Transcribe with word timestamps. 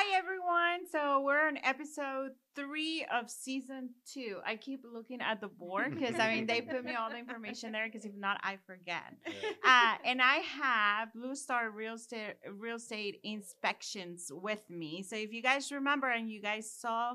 Hi, 0.00 0.16
everyone. 0.16 0.86
So 0.92 1.22
we're 1.22 1.44
on 1.44 1.58
episode 1.64 2.30
three 2.54 3.04
of 3.12 3.28
season 3.28 3.90
two. 4.06 4.36
I 4.46 4.54
keep 4.54 4.84
looking 4.84 5.20
at 5.20 5.40
the 5.40 5.48
board 5.48 5.98
because 5.98 6.14
I 6.20 6.36
mean 6.36 6.46
they 6.46 6.60
put 6.60 6.84
me 6.84 6.94
all 6.94 7.10
the 7.10 7.18
information 7.18 7.72
there 7.72 7.86
because 7.86 8.04
if 8.04 8.14
not, 8.14 8.38
I 8.44 8.58
forget. 8.64 9.16
Uh, 9.64 9.96
and 10.04 10.22
I 10.22 10.36
have 10.36 11.12
Blue 11.12 11.34
Star 11.34 11.70
Real 11.70 11.94
Estate 11.94 12.36
Real 12.48 12.76
Estate 12.76 13.18
Inspections 13.24 14.30
with 14.32 14.62
me. 14.70 15.02
So 15.02 15.16
if 15.16 15.32
you 15.32 15.42
guys 15.42 15.72
remember 15.72 16.08
and 16.08 16.30
you 16.30 16.40
guys 16.40 16.70
saw 16.70 17.14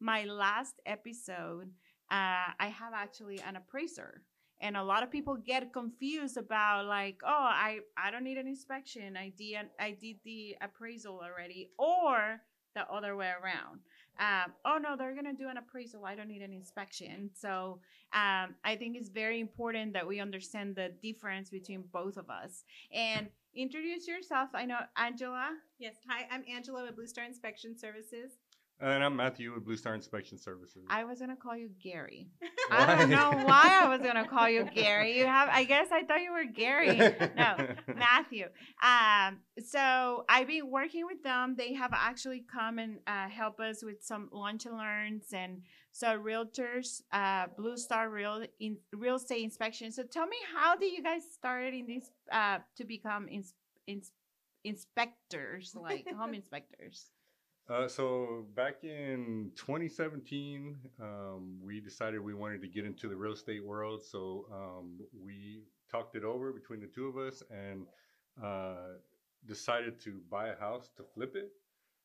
my 0.00 0.24
last 0.24 0.80
episode, 0.86 1.70
uh, 2.10 2.48
I 2.58 2.72
have 2.74 2.94
actually 2.94 3.40
an 3.46 3.56
appraiser 3.56 4.22
and 4.62 4.76
a 4.76 4.82
lot 4.82 5.02
of 5.02 5.10
people 5.10 5.36
get 5.36 5.72
confused 5.72 6.36
about 6.36 6.86
like 6.86 7.20
oh 7.24 7.48
i 7.50 7.80
i 7.96 8.10
don't 8.10 8.24
need 8.24 8.38
an 8.38 8.46
inspection. 8.46 9.16
I 9.16 9.32
did 9.36 9.56
i 9.78 9.90
did 9.90 10.16
the 10.24 10.56
appraisal 10.62 11.20
already 11.22 11.70
or 11.78 12.40
the 12.74 12.88
other 12.90 13.16
way 13.16 13.30
around. 13.42 13.80
Um, 14.18 14.52
oh 14.64 14.78
no 14.80 14.96
they're 14.96 15.14
gonna 15.14 15.34
do 15.34 15.48
an 15.48 15.58
appraisal. 15.58 16.06
I 16.06 16.14
don't 16.14 16.28
need 16.28 16.42
an 16.42 16.52
inspection. 16.52 17.30
So 17.34 17.80
um, 18.14 18.54
i 18.64 18.76
think 18.76 18.96
it's 18.96 19.10
very 19.10 19.40
important 19.40 19.92
that 19.94 20.06
we 20.06 20.20
understand 20.20 20.76
the 20.76 20.92
difference 21.02 21.50
between 21.50 21.84
both 21.92 22.16
of 22.16 22.30
us. 22.30 22.64
And 22.92 23.28
introduce 23.54 24.06
yourself. 24.06 24.50
I 24.54 24.64
know 24.64 24.78
angela? 24.96 25.50
Yes. 25.78 25.96
Hi, 26.08 26.26
I'm 26.30 26.44
Angela 26.48 26.84
with 26.84 26.96
Blue 26.96 27.06
Star 27.06 27.24
Inspection 27.24 27.76
Services. 27.76 28.38
And 28.80 29.04
I'm 29.04 29.14
Matthew 29.14 29.54
with 29.54 29.64
Blue 29.64 29.76
Star 29.76 29.94
Inspection 29.94 30.38
Services. 30.38 30.82
i 30.88 31.04
was 31.04 31.20
gonna 31.20 31.36
call 31.36 31.56
you 31.56 31.70
gary 31.80 32.26
I 32.70 32.96
don't 32.96 33.10
know 33.10 33.30
why 33.44 33.80
I 33.82 33.88
was 33.88 34.00
gonna 34.00 34.26
call 34.26 34.48
you 34.48 34.64
Gary. 34.74 35.16
You 35.18 35.26
have, 35.26 35.48
I 35.52 35.64
guess, 35.64 35.88
I 35.92 36.04
thought 36.04 36.22
you 36.22 36.32
were 36.32 36.44
Gary. 36.44 36.96
No, 36.96 37.56
Matthew. 37.94 38.46
Um, 38.82 39.40
so 39.64 40.24
I've 40.28 40.46
been 40.46 40.70
working 40.70 41.04
with 41.06 41.22
them. 41.22 41.54
They 41.56 41.74
have 41.74 41.90
actually 41.92 42.44
come 42.50 42.78
and 42.78 42.98
uh, 43.06 43.28
help 43.28 43.60
us 43.60 43.82
with 43.84 44.02
some 44.02 44.28
lunch 44.32 44.64
and 44.66 44.76
learns, 44.76 45.24
and 45.32 45.62
so 45.90 46.18
realtors, 46.18 47.02
uh, 47.12 47.46
Blue 47.56 47.76
Star 47.76 48.08
Real 48.08 48.44
in 48.58 48.78
Real 48.92 49.16
Estate 49.16 49.44
Inspection. 49.44 49.92
So 49.92 50.02
tell 50.04 50.26
me, 50.26 50.36
how 50.56 50.76
did 50.76 50.92
you 50.92 51.02
guys 51.02 51.22
started 51.32 51.74
in 51.74 51.86
this 51.86 52.10
uh, 52.30 52.58
to 52.78 52.84
become 52.84 53.28
ins- 53.28 53.54
ins- 53.86 54.12
inspectors, 54.64 55.74
like 55.78 56.08
home 56.16 56.34
inspectors? 56.42 57.10
Uh, 57.68 57.88
so 57.88 58.44
back 58.54 58.82
in 58.82 59.50
2017, 59.56 60.76
um, 61.00 61.58
we 61.64 61.80
decided 61.80 62.20
we 62.20 62.34
wanted 62.34 62.60
to 62.60 62.68
get 62.68 62.84
into 62.84 63.08
the 63.08 63.16
real 63.16 63.32
estate 63.32 63.64
world. 63.64 64.02
So 64.02 64.46
um, 64.52 64.98
we 65.24 65.62
talked 65.90 66.16
it 66.16 66.24
over 66.24 66.52
between 66.52 66.80
the 66.80 66.86
two 66.86 67.06
of 67.06 67.16
us 67.16 67.42
and 67.50 67.86
uh, 68.42 68.98
decided 69.46 70.00
to 70.00 70.20
buy 70.30 70.48
a 70.48 70.56
house 70.58 70.90
to 70.96 71.04
flip 71.14 71.36
it. 71.36 71.52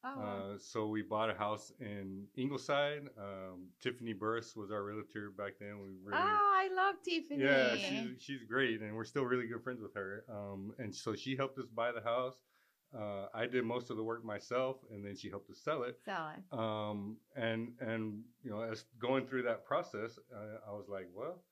Oh. 0.04 0.22
Uh, 0.22 0.58
so 0.60 0.88
we 0.88 1.02
bought 1.02 1.30
a 1.30 1.34
house 1.34 1.72
in 1.80 2.26
Ingleside. 2.36 3.10
Um, 3.18 3.68
Tiffany 3.82 4.14
Burris 4.14 4.56
was 4.56 4.72
our 4.72 4.84
realtor 4.84 5.32
back 5.36 5.54
then. 5.60 5.80
We 5.80 5.90
really, 6.04 6.22
oh, 6.22 6.54
I 6.56 6.70
love 6.76 6.96
Tiffany. 7.04 7.44
yeah, 7.44 7.76
she's 7.76 8.10
she's 8.20 8.44
great, 8.44 8.82
and 8.82 8.96
we're 8.96 9.04
still 9.04 9.24
really 9.24 9.48
good 9.48 9.64
friends 9.64 9.82
with 9.82 9.96
her. 9.96 10.24
Um, 10.30 10.74
and 10.78 10.94
so 10.94 11.16
she 11.16 11.36
helped 11.36 11.58
us 11.58 11.66
buy 11.76 11.92
the 11.92 12.02
house. 12.02 12.36
Uh, 12.96 13.28
I 13.34 13.46
did 13.48 13.66
most 13.66 13.90
of 13.90 13.98
the 13.98 14.04
work 14.04 14.24
myself, 14.24 14.78
and 14.92 15.04
then 15.06 15.16
she 15.16 15.30
helped 15.30 15.48
to 15.50 15.56
sell 15.56 15.84
it. 15.84 16.00
Sell 16.06 16.32
it. 16.36 16.58
Um, 16.58 17.18
and 17.36 17.74
and 17.80 18.24
you 18.44 18.52
know, 18.52 18.62
as 18.62 18.86
going 19.00 19.26
through 19.26 19.44
that 19.44 19.66
process, 19.66 20.18
I, 20.34 20.70
I 20.70 20.74
was 20.74 20.88
like, 20.88 21.10
well, 21.14 21.44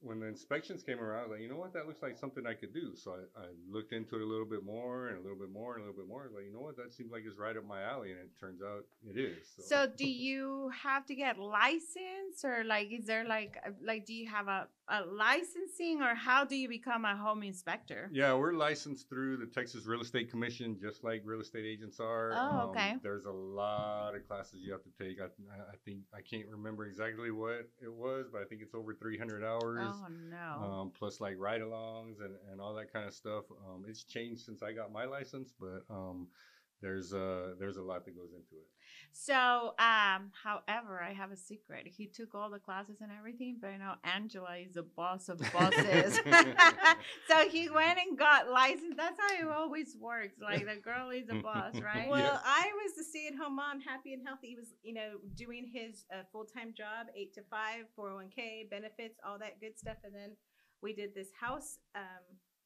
when 0.00 0.20
the 0.20 0.26
inspections 0.26 0.82
came 0.82 1.00
around, 1.00 1.18
I 1.18 1.22
was 1.22 1.30
like, 1.32 1.40
you 1.40 1.48
know 1.48 1.56
what, 1.56 1.72
that 1.74 1.86
looks 1.86 2.02
like 2.02 2.16
something 2.16 2.46
I 2.46 2.54
could 2.54 2.72
do. 2.72 2.94
So 2.94 3.12
I, 3.12 3.40
I 3.40 3.46
looked 3.70 3.92
into 3.92 4.16
it 4.16 4.22
a 4.22 4.26
little 4.26 4.46
bit 4.46 4.64
more, 4.64 5.08
and 5.08 5.18
a 5.18 5.20
little 5.20 5.38
bit 5.38 5.50
more, 5.50 5.74
and 5.74 5.82
a 5.82 5.86
little 5.86 6.00
bit 6.00 6.08
more. 6.08 6.22
I 6.22 6.26
was 6.26 6.34
like, 6.34 6.44
you 6.44 6.52
know 6.52 6.60
what, 6.60 6.76
that 6.76 6.92
seems 6.92 7.10
like 7.10 7.22
it's 7.26 7.36
right 7.38 7.56
up 7.56 7.66
my 7.66 7.82
alley, 7.82 8.12
and 8.12 8.20
it 8.20 8.30
turns 8.38 8.62
out 8.62 8.84
it 9.08 9.18
is. 9.18 9.36
So 9.66 9.86
do 9.96 10.08
you 10.08 10.70
have 10.82 11.04
to 11.06 11.14
get 11.14 11.38
license 11.38 12.44
or 12.44 12.64
like 12.64 12.92
is 12.92 13.06
there 13.06 13.24
like 13.26 13.56
like 13.84 14.06
do 14.06 14.14
you 14.14 14.28
have 14.28 14.48
a, 14.48 14.68
a 14.88 15.04
licensing 15.04 16.02
or 16.02 16.14
how 16.14 16.44
do 16.44 16.56
you 16.56 16.68
become 16.68 17.04
a 17.04 17.16
home 17.16 17.42
inspector? 17.42 18.08
Yeah, 18.12 18.34
we're 18.34 18.52
licensed 18.52 19.08
through 19.08 19.38
the 19.38 19.46
Texas 19.46 19.86
Real 19.86 20.00
Estate 20.00 20.30
Commission, 20.30 20.76
just 20.80 21.04
like 21.04 21.22
real 21.24 21.40
estate 21.40 21.64
agents 21.66 22.00
are. 22.00 22.32
Um, 22.32 22.48
Oh, 22.58 22.70
okay. 22.70 22.94
There's 23.02 23.26
a 23.26 23.30
lot 23.30 24.14
of 24.14 24.26
classes 24.26 24.60
you 24.62 24.72
have 24.72 24.82
to 24.82 24.90
take. 24.98 25.20
I, 25.20 25.26
I 25.26 25.76
think 25.84 25.98
I 26.14 26.20
can't 26.20 26.48
remember 26.48 26.86
exactly 26.86 27.30
what 27.30 27.68
it 27.82 27.92
was, 27.92 28.26
but 28.32 28.40
I 28.42 28.44
think 28.44 28.62
it's 28.62 28.74
over 28.74 28.94
300 28.94 29.44
hours. 29.44 29.78
Oh 29.82 29.87
no. 30.30 30.64
Um, 30.64 30.92
plus 30.96 31.20
like 31.20 31.36
ride-alongs 31.38 32.20
and, 32.20 32.34
and 32.50 32.60
all 32.60 32.74
that 32.74 32.92
kind 32.92 33.06
of 33.06 33.14
stuff. 33.14 33.44
Um, 33.50 33.84
it's 33.88 34.04
changed 34.04 34.44
since 34.44 34.62
I 34.62 34.72
got 34.72 34.92
my 34.92 35.04
license, 35.04 35.52
but 35.58 35.84
um, 35.90 36.28
there's 36.80 37.12
uh 37.12 37.54
there's 37.58 37.76
a 37.76 37.82
lot 37.82 38.04
that 38.04 38.16
goes 38.16 38.32
into 38.32 38.56
it. 38.56 38.68
So, 39.12 39.74
um, 39.78 40.30
however, 40.44 41.02
I 41.02 41.12
have 41.12 41.32
a 41.32 41.36
secret. 41.36 41.86
He 41.86 42.06
took 42.06 42.34
all 42.34 42.50
the 42.50 42.58
classes 42.58 42.96
and 43.00 43.10
everything, 43.18 43.56
but 43.60 43.68
I 43.68 43.76
know 43.76 43.94
Angela 44.04 44.56
is 44.56 44.74
the 44.74 44.82
boss 44.82 45.28
of 45.28 45.38
bosses. 45.52 46.20
so 47.28 47.48
he 47.48 47.68
went 47.70 47.98
and 47.98 48.18
got 48.18 48.48
licensed. 48.48 48.96
That's 48.96 49.18
how 49.18 49.34
it 49.34 49.50
always 49.52 49.96
works. 50.00 50.36
Like 50.40 50.66
the 50.66 50.80
girl 50.80 51.10
is 51.10 51.26
the 51.26 51.36
boss, 51.42 51.74
right? 51.82 52.08
Well, 52.08 52.20
Yeah. 52.20 52.38
I 52.44 52.70
was 52.84 52.94
the 52.96 53.04
stay-at-home 53.04 53.56
mom, 53.56 53.80
happy 53.80 54.12
and 54.12 54.22
healthy. 54.26 54.48
He 54.48 54.56
was, 54.56 54.74
you 54.82 54.94
know, 54.94 55.18
doing 55.34 55.66
his 55.72 56.04
uh, 56.12 56.22
full-time 56.30 56.74
job, 56.76 57.08
eight 57.16 57.34
to 57.34 57.42
five, 57.50 57.86
401k, 57.98 58.70
benefits, 58.70 59.18
all 59.26 59.38
that 59.38 59.60
good 59.60 59.78
stuff. 59.78 59.96
And 60.04 60.14
then 60.14 60.36
we 60.82 60.92
did 60.92 61.14
this 61.14 61.28
house 61.40 61.78
um, 61.96 62.22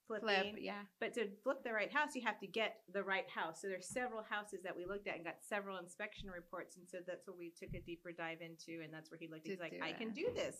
flipping. 0.06 0.26
Flip, 0.26 0.54
yeah. 0.60 0.82
But 1.00 1.14
to 1.14 1.28
flip 1.42 1.64
the 1.64 1.72
right 1.72 1.92
house, 1.92 2.14
you 2.14 2.22
have 2.24 2.38
to 2.40 2.46
get 2.46 2.80
the 2.92 3.02
right 3.02 3.28
house. 3.28 3.60
So 3.60 3.68
there's 3.68 3.88
several 3.88 4.22
houses 4.28 4.60
that 4.64 4.76
we 4.76 4.84
looked 4.84 5.08
at 5.08 5.16
and 5.16 5.24
got 5.24 5.36
several 5.40 5.78
inspection 5.78 6.28
reports, 6.30 6.76
and 6.76 6.86
so 6.88 6.98
that's 7.06 7.26
what 7.26 7.38
we 7.38 7.52
took 7.58 7.74
a 7.74 7.80
deeper 7.80 8.12
dive 8.12 8.38
into, 8.40 8.82
and 8.82 8.92
that's 8.92 9.10
where 9.10 9.18
he 9.18 9.28
looked. 9.28 9.44
To 9.46 9.50
He's 9.50 9.60
like, 9.60 9.72
do 9.72 9.78
I 9.82 9.92
can 9.92 10.10
do 10.10 10.28
this. 10.34 10.56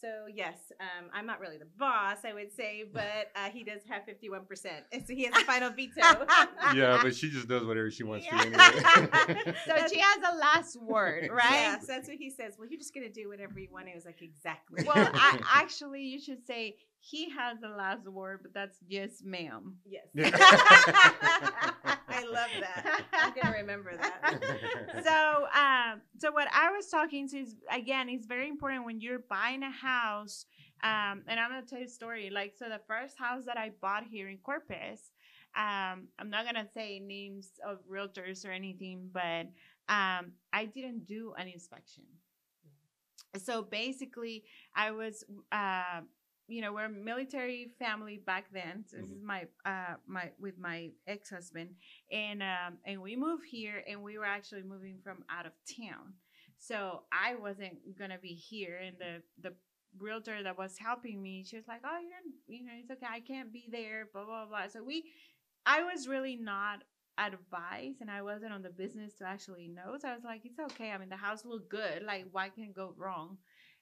So 0.00 0.26
yes, 0.32 0.70
um, 0.80 1.10
I'm 1.12 1.26
not 1.26 1.40
really 1.40 1.58
the 1.58 1.66
boss, 1.76 2.18
I 2.24 2.32
would 2.32 2.52
say, 2.52 2.84
but 2.92 3.30
uh, 3.34 3.50
he 3.50 3.64
does 3.64 3.80
have 3.88 4.04
51 4.04 4.44
percent, 4.44 4.84
and 4.92 5.02
so 5.06 5.14
he 5.14 5.24
has 5.24 5.34
the 5.34 5.40
final 5.40 5.70
veto. 5.70 5.90
yeah, 6.74 7.00
but 7.02 7.14
she 7.14 7.30
just 7.30 7.48
does 7.48 7.64
whatever 7.64 7.90
she 7.90 8.04
wants 8.04 8.26
Yeah. 8.26 8.38
to 8.38 8.46
anyway. 8.46 9.54
So 9.66 9.74
she 9.92 9.98
has 9.98 10.18
the 10.20 10.38
last 10.38 10.80
word, 10.80 11.30
right? 11.32 11.50
Yes, 11.50 11.86
that's 11.86 12.08
what 12.08 12.18
he 12.18 12.30
says. 12.30 12.54
Well, 12.58 12.68
you're 12.68 12.78
just 12.78 12.94
gonna 12.94 13.08
do 13.08 13.28
whatever 13.28 13.58
you 13.58 13.68
want. 13.72 13.88
I 13.88 13.94
was 13.94 14.04
like, 14.04 14.22
exactly. 14.22 14.84
Well, 14.86 15.10
I, 15.14 15.40
actually, 15.54 16.02
you 16.02 16.20
should 16.20 16.46
say 16.46 16.76
he 17.00 17.30
has 17.30 17.58
the 17.60 17.68
last 17.68 18.06
word, 18.08 18.40
but 18.42 18.52
that's 18.52 18.78
just 18.90 19.24
ma'am. 19.24 19.76
yes. 19.86 20.06
I 22.10 22.24
love 22.24 22.50
that. 22.60 23.02
I'm 23.12 23.32
gonna 23.34 23.56
remember 23.56 23.96
that. 23.96 24.38
so 25.04 25.46
um 25.58 26.00
so 26.18 26.30
what 26.30 26.48
i 26.52 26.70
was 26.70 26.88
talking 26.88 27.28
to 27.28 27.38
is 27.38 27.56
again 27.72 28.08
it's 28.08 28.26
very 28.26 28.48
important 28.48 28.84
when 28.84 29.00
you're 29.00 29.20
buying 29.30 29.62
a 29.62 29.70
house 29.70 30.46
um 30.82 31.22
and 31.26 31.38
i'm 31.40 31.50
gonna 31.50 31.62
tell 31.62 31.78
you 31.78 31.86
a 31.86 31.88
story 31.88 32.30
like 32.30 32.54
so 32.58 32.68
the 32.68 32.80
first 32.86 33.18
house 33.18 33.44
that 33.44 33.56
i 33.56 33.70
bought 33.80 34.04
here 34.10 34.28
in 34.28 34.38
corpus 34.38 35.10
um 35.56 36.08
i'm 36.18 36.30
not 36.30 36.44
gonna 36.44 36.66
say 36.74 36.98
names 37.00 37.52
of 37.66 37.78
realtors 37.90 38.46
or 38.46 38.50
anything 38.50 39.08
but 39.12 39.46
um 39.88 40.32
i 40.52 40.64
didn't 40.64 41.06
do 41.06 41.34
an 41.38 41.48
inspection 41.48 42.04
so 43.36 43.62
basically 43.62 44.44
i 44.74 44.90
was 44.90 45.24
uh 45.52 46.00
you 46.48 46.62
know 46.62 46.72
we're 46.72 46.86
a 46.86 46.90
military 46.90 47.70
family 47.78 48.20
back 48.24 48.46
then. 48.52 48.84
So 48.88 48.96
this 48.96 49.10
is 49.10 49.22
my 49.22 49.46
uh 49.66 49.94
my 50.06 50.30
with 50.40 50.58
my 50.58 50.90
ex-husband. 51.06 51.70
And 52.10 52.42
um 52.42 52.78
and 52.86 53.02
we 53.02 53.16
moved 53.16 53.44
here 53.48 53.84
and 53.88 54.02
we 54.02 54.18
were 54.18 54.24
actually 54.24 54.62
moving 54.62 54.98
from 55.04 55.24
out 55.30 55.46
of 55.46 55.52
town. 55.78 56.14
So 56.58 57.02
i 57.12 57.34
wasn't 57.36 57.98
gonna 57.98 58.18
be 58.20 58.34
here. 58.34 58.80
And 58.84 58.96
the 58.98 59.22
the 59.50 59.54
realtor 59.98 60.42
that 60.42 60.56
was 60.56 60.76
helping 60.78 61.20
me 61.22 61.42
she 61.44 61.56
was 61.56 61.66
like 61.66 61.80
oh 61.84 61.98
you 61.98 62.10
don't 62.10 62.34
you 62.46 62.64
know 62.64 62.72
it's 62.78 62.90
okay. 62.90 63.06
I 63.10 63.20
can't 63.20 63.52
be 63.52 63.68
there 63.70 64.08
blah 64.12 64.24
blah 64.24 64.46
blah. 64.46 64.66
So 64.68 64.82
we 64.82 65.04
i 65.66 65.82
was 65.82 66.08
really 66.08 66.36
not 66.36 66.82
advised 67.18 68.00
and 68.00 68.08
i 68.10 68.22
wasn't 68.22 68.52
on 68.52 68.62
the 68.62 68.70
business 68.70 69.14
to 69.14 69.24
actually 69.26 69.68
know. 69.68 69.96
So 70.00 70.08
i 70.08 70.14
was 70.14 70.24
like 70.24 70.42
it's 70.44 70.58
okay. 70.72 70.92
I 70.92 70.98
mean 70.98 71.10
the 71.10 71.16
house 71.16 71.44
looked 71.44 71.70
good. 71.70 72.02
Like 72.06 72.26
why 72.32 72.48
can 72.48 72.64
it 72.64 72.74
go 72.74 72.94
wrong 72.96 73.38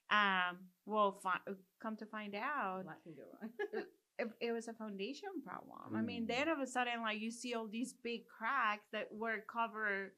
um 0.09 0.57
well 0.85 1.19
fi- 1.21 1.39
come 1.81 1.95
to 1.97 2.05
find 2.05 2.33
A 2.33 2.39
out 2.39 2.85
lot 2.85 2.95
can 3.03 3.13
go 3.13 3.23
wrong. 3.41 3.83
it, 4.19 4.27
it 4.39 4.51
was 4.51 4.67
a 4.67 4.73
foundation 4.73 5.29
problem. 5.45 5.95
I 5.95 6.01
mean, 6.01 6.23
Mm. 6.23 6.27
then 6.27 6.47
all 6.49 6.55
of 6.55 6.61
a 6.61 6.67
sudden, 6.67 7.01
like 7.01 7.19
you 7.19 7.29
see 7.31 7.53
all 7.53 7.67
these 7.67 7.93
big 7.93 8.21
cracks 8.27 8.87
that 8.93 9.07
were 9.11 9.39
covered 9.51 10.11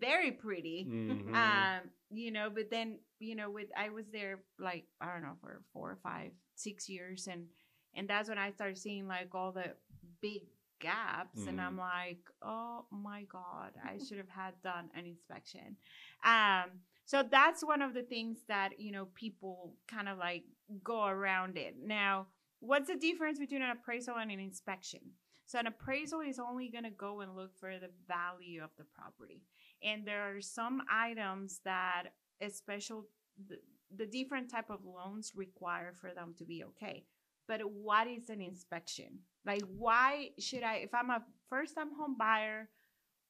very 0.00 0.32
pretty. 0.32 0.86
Mhm. 0.88 1.34
Um, 1.34 1.90
you 2.10 2.30
know, 2.32 2.50
but 2.50 2.70
then, 2.70 2.98
you 3.20 3.36
know, 3.36 3.50
with 3.50 3.68
I 3.76 3.90
was 3.90 4.06
there 4.12 4.40
like, 4.58 4.84
I 5.00 5.12
don't 5.12 5.22
know, 5.22 5.36
for 5.40 5.62
four 5.72 5.90
or 5.90 5.98
five, 6.02 6.32
six 6.56 6.88
years 6.88 7.28
and 7.28 7.46
and 7.94 8.08
that's 8.08 8.28
when 8.28 8.38
I 8.38 8.50
started 8.52 8.78
seeing 8.78 9.06
like 9.06 9.34
all 9.34 9.52
the 9.52 9.74
big 10.20 10.42
gaps 10.80 11.46
and 11.46 11.58
I'm 11.60 11.78
like, 11.78 12.18
oh 12.42 12.84
my 12.90 13.22
God, 13.24 13.72
I 13.82 13.96
should 13.98 14.18
have 14.18 14.28
had 14.28 14.54
done 14.62 14.90
an 14.94 15.06
inspection. 15.06 15.76
Um, 16.24 16.70
so 17.06 17.22
that's 17.22 17.64
one 17.64 17.82
of 17.82 17.94
the 17.94 18.02
things 18.02 18.38
that, 18.48 18.80
you 18.80 18.90
know, 18.90 19.06
people 19.14 19.74
kind 19.88 20.08
of 20.08 20.18
like 20.18 20.42
go 20.82 21.06
around 21.06 21.56
it. 21.56 21.76
Now, 21.80 22.26
what's 22.58 22.88
the 22.88 22.96
difference 22.96 23.38
between 23.38 23.62
an 23.62 23.70
appraisal 23.70 24.16
and 24.16 24.30
an 24.32 24.40
inspection? 24.40 25.00
So 25.46 25.60
an 25.60 25.68
appraisal 25.68 26.20
is 26.20 26.40
only 26.40 26.68
going 26.68 26.82
to 26.82 26.90
go 26.90 27.20
and 27.20 27.36
look 27.36 27.56
for 27.56 27.78
the 27.78 27.90
value 28.08 28.60
of 28.62 28.70
the 28.76 28.84
property. 28.84 29.42
And 29.84 30.04
there 30.04 30.36
are 30.36 30.40
some 30.40 30.82
items 30.92 31.60
that 31.64 32.06
a 32.40 32.50
special 32.50 33.06
the, 33.48 33.58
the 33.96 34.06
different 34.06 34.50
type 34.50 34.68
of 34.68 34.80
loans 34.84 35.32
require 35.36 35.92
for 35.92 36.10
them 36.12 36.34
to 36.38 36.44
be 36.44 36.64
okay. 36.64 37.04
But 37.46 37.60
what 37.70 38.08
is 38.08 38.30
an 38.30 38.40
inspection? 38.40 39.20
Like 39.46 39.62
why 39.78 40.30
should 40.40 40.64
I 40.64 40.76
if 40.76 40.92
I'm 40.92 41.10
a 41.10 41.22
first 41.48 41.76
time 41.76 41.90
home 41.96 42.16
buyer, 42.18 42.68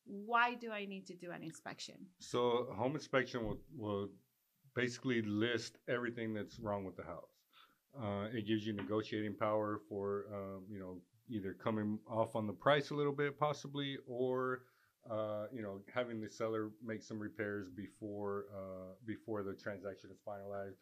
why 0.07 0.55
do 0.55 0.71
I 0.71 0.87
need 0.87 1.07
to 1.07 1.15
do 1.15 1.31
an 1.33 1.43
inspection? 1.43 1.95
So 2.21 2.69
home 2.77 2.95
inspection 2.95 3.45
will, 3.45 3.59
will 3.77 4.09
basically 4.75 5.23
list 5.23 5.79
everything 5.89 6.33
that's 6.35 6.59
wrong 6.61 6.85
with 6.85 6.97
the 6.97 7.03
house. 7.03 7.31
Uh, 8.01 8.27
it 8.33 8.47
gives 8.47 8.67
you 8.67 8.73
negotiating 8.73 9.35
power 9.35 9.81
for, 9.89 10.27
um, 10.33 10.65
you 10.71 10.79
know, 10.79 11.01
either 11.29 11.55
coming 11.55 11.99
off 12.09 12.37
on 12.37 12.47
the 12.47 12.53
price 12.53 12.91
a 12.91 12.95
little 12.95 13.13
bit 13.13 13.39
possibly, 13.39 13.97
or, 14.07 14.63
uh, 15.11 15.47
you 15.53 15.63
know, 15.63 15.81
having 15.93 16.21
the 16.21 16.29
seller 16.29 16.71
make 16.85 17.03
some 17.03 17.19
repairs 17.19 17.69
before, 17.69 18.45
uh, 18.55 18.93
before 19.07 19.43
the 19.43 19.55
transaction 19.55 20.11
is 20.11 20.19
finalized. 20.29 20.77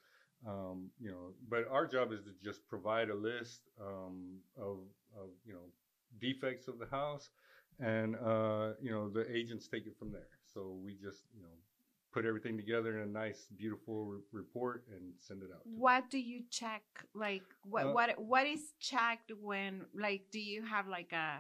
Um, 0.47 0.91
you 1.01 1.11
know, 1.11 1.33
but 1.49 1.67
our 1.71 1.87
job 1.87 2.13
is 2.13 2.21
to 2.25 2.33
just 2.43 2.69
provide 2.69 3.09
a 3.09 3.15
list, 3.15 3.63
um, 3.81 4.41
of, 4.59 4.79
of, 5.17 5.29
you 5.47 5.55
know, 5.55 5.71
defects 6.21 6.69
of 6.69 6.79
the 6.79 6.87
house 6.87 7.31
and 7.81 8.17
uh, 8.17 8.73
you 8.81 8.91
know 8.91 9.09
the 9.09 9.25
agents 9.35 9.69
take 9.69 9.87
it 9.87 9.97
from 9.99 10.11
there. 10.13 10.29
So 10.53 10.77
we 10.85 10.95
just 10.95 11.23
you 11.35 11.43
know 11.43 11.55
put 12.13 12.25
everything 12.25 12.57
together 12.57 12.97
in 13.03 13.09
a 13.09 13.13
nice, 13.13 13.47
beautiful 13.57 14.05
re- 14.05 14.21
report 14.33 14.85
and 14.95 15.13
send 15.19 15.43
it 15.43 15.51
out. 15.53 15.65
to 15.65 15.69
them. 15.71 15.81
What 15.81 16.11
do 16.11 16.19
you 16.19 16.43
check? 16.51 16.83
Like 17.15 17.43
what 17.63 17.87
Uh, 17.87 17.93
what 17.93 18.19
what 18.19 18.47
is 18.47 18.73
checked 18.81 19.33
when 19.41 19.87
like 19.95 20.23
do 20.31 20.39
you 20.41 20.63
have 20.65 20.87
like 20.89 21.13
a 21.13 21.39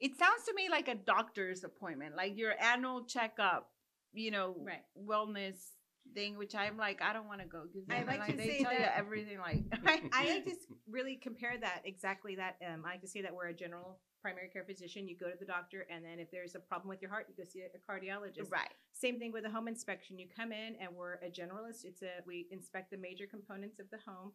it 0.00 0.16
sounds 0.18 0.44
to 0.46 0.54
me 0.54 0.68
like 0.70 0.88
a 0.88 0.94
doctor's 0.94 1.64
appointment, 1.64 2.16
like 2.16 2.36
your 2.36 2.54
annual 2.60 3.04
checkup, 3.04 3.70
you 4.12 4.30
know, 4.30 4.56
Right. 4.58 4.82
wellness 4.98 5.58
thing, 6.14 6.36
which 6.38 6.54
I'm 6.54 6.76
like, 6.76 7.02
I 7.02 7.12
don't 7.12 7.26
want 7.28 7.40
to 7.40 7.46
go 7.46 7.64
because 7.72 7.88
I 7.90 8.02
like 8.04 8.26
to 8.26 8.36
they 8.36 8.48
say 8.48 8.62
tell 8.62 8.72
you 8.72 8.80
everything 8.96 9.38
like 9.38 9.64
I 10.12 10.26
like 10.28 10.44
to 10.46 10.54
really 10.90 11.16
compare 11.16 11.56
that 11.60 11.82
exactly 11.84 12.36
that. 12.36 12.56
Um, 12.66 12.84
I 12.86 12.90
like 12.92 13.02
to 13.02 13.08
say 13.08 13.22
that 13.22 13.34
we're 13.34 13.48
a 13.48 13.54
general 13.54 13.98
primary 14.20 14.48
care 14.48 14.64
physician. 14.64 15.08
You 15.08 15.16
go 15.16 15.30
to 15.30 15.36
the 15.38 15.44
doctor, 15.44 15.86
and 15.90 16.04
then 16.04 16.18
if 16.18 16.30
there's 16.30 16.54
a 16.54 16.60
problem 16.60 16.88
with 16.88 17.00
your 17.02 17.10
heart, 17.10 17.26
you 17.28 17.34
go 17.36 17.48
see 17.48 17.62
a 17.62 17.92
cardiologist. 17.92 18.50
right. 18.50 18.70
Same 18.92 19.18
thing 19.18 19.32
with 19.32 19.44
a 19.44 19.50
home 19.50 19.68
inspection. 19.68 20.18
You 20.18 20.26
come 20.34 20.52
in, 20.52 20.76
and 20.80 20.94
we're 20.94 21.14
a 21.14 21.30
generalist. 21.30 21.84
It's 21.84 22.02
a 22.02 22.22
we 22.26 22.46
inspect 22.50 22.90
the 22.90 22.98
major 22.98 23.26
components 23.26 23.78
of 23.78 23.86
the 23.90 23.98
home, 24.06 24.32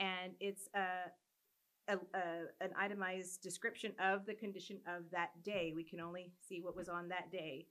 and 0.00 0.32
it's 0.40 0.68
a, 0.74 1.92
a, 1.92 1.96
a 2.14 2.64
an 2.64 2.70
itemized 2.78 3.42
description 3.42 3.92
of 3.98 4.26
the 4.26 4.34
condition 4.34 4.78
of 4.86 5.10
that 5.12 5.30
day. 5.44 5.72
We 5.74 5.84
can 5.84 6.00
only 6.00 6.32
see 6.46 6.60
what 6.60 6.76
was 6.76 6.88
on 6.88 7.08
that 7.08 7.30
day. 7.30 7.66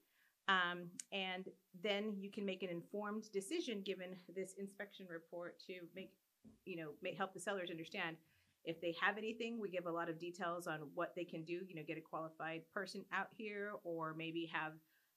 Um, 0.50 0.86
and 1.12 1.50
then 1.84 2.16
you 2.18 2.32
can 2.32 2.46
make 2.46 2.64
an 2.64 2.70
informed 2.70 3.30
decision 3.34 3.82
given 3.82 4.16
this 4.34 4.54
inspection 4.58 5.06
report 5.10 5.60
to 5.68 5.74
make, 5.94 6.12
you 6.66 6.78
know, 6.78 6.92
may 7.02 7.14
help 7.14 7.34
the 7.34 7.40
sellers 7.40 7.70
understand 7.70 8.16
if 8.68 8.80
they 8.82 8.96
have 9.02 9.18
anything. 9.18 9.60
We 9.60 9.70
give 9.70 9.86
a 9.88 9.92
lot 9.92 10.10
of 10.10 10.20
details 10.20 10.68
on 10.68 10.82
what 10.94 11.14
they 11.16 11.24
can 11.24 11.44
do. 11.44 11.62
You 11.68 11.76
know, 11.76 11.84
get 11.88 11.98
a 11.98 12.02
qualified 12.02 12.62
person 12.74 13.04
out 13.14 13.28
here, 13.36 13.72
or 13.84 14.14
maybe 14.14 14.50
have 14.54 14.74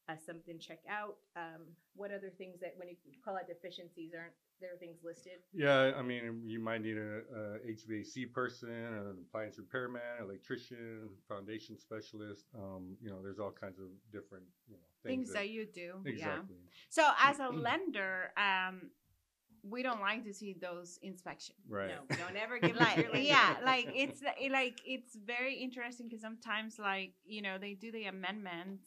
uh, 0.09 0.15
something 0.25 0.59
check 0.59 0.79
out. 0.89 1.17
Um, 1.37 1.67
what 1.95 2.11
other 2.13 2.31
things 2.39 2.61
that 2.61 2.75
when 2.77 2.89
you 2.89 2.97
call 3.25 3.35
out 3.35 3.47
deficiencies 3.47 4.13
aren't 4.17 4.33
there 4.61 4.71
things 4.79 4.99
listed? 5.05 5.41
Yeah, 5.53 5.93
I 5.97 6.03
mean 6.03 6.43
you 6.45 6.61
might 6.61 6.83
need 6.83 6.97
a, 6.97 7.21
a 7.35 7.59
HVAC 7.67 8.33
person, 8.33 8.71
an 8.71 9.17
appliance 9.27 9.59
repairman, 9.59 10.01
electrician, 10.21 11.09
foundation 11.29 11.79
specialist. 11.79 12.45
Um, 12.55 12.97
you 13.03 13.11
know, 13.11 13.23
there's 13.23 13.39
all 13.39 13.53
kinds 13.53 13.79
of 13.79 13.87
different 14.13 14.45
you 14.69 14.77
know 14.77 14.81
Things 15.05 15.33
that 15.33 15.49
you 15.49 15.65
do. 15.65 15.95
Yeah. 16.05 16.11
exactly. 16.11 16.57
So 16.91 17.09
as 17.23 17.39
a 17.41 17.49
lender, 17.53 18.33
um 18.37 18.91
we 19.63 19.83
don't 19.83 20.01
like 20.01 20.25
to 20.25 20.33
see 20.35 20.55
those 20.61 20.99
inspections. 21.03 21.59
Right. 21.69 21.89
No, 21.89 22.17
don't 22.17 22.37
ever 22.37 22.59
give 22.59 22.77
like 22.77 23.07
yeah 23.15 23.57
like 23.65 23.87
it's 23.95 24.21
it, 24.41 24.51
like 24.53 24.81
it's 24.85 25.17
very 25.25 25.55
interesting 25.55 26.09
because 26.09 26.23
sometimes 26.23 26.79
like 26.79 27.13
you 27.25 27.43
know 27.43 27.59
they 27.59 27.75
do 27.75 27.91
the 27.93 28.05
amendments 28.07 28.85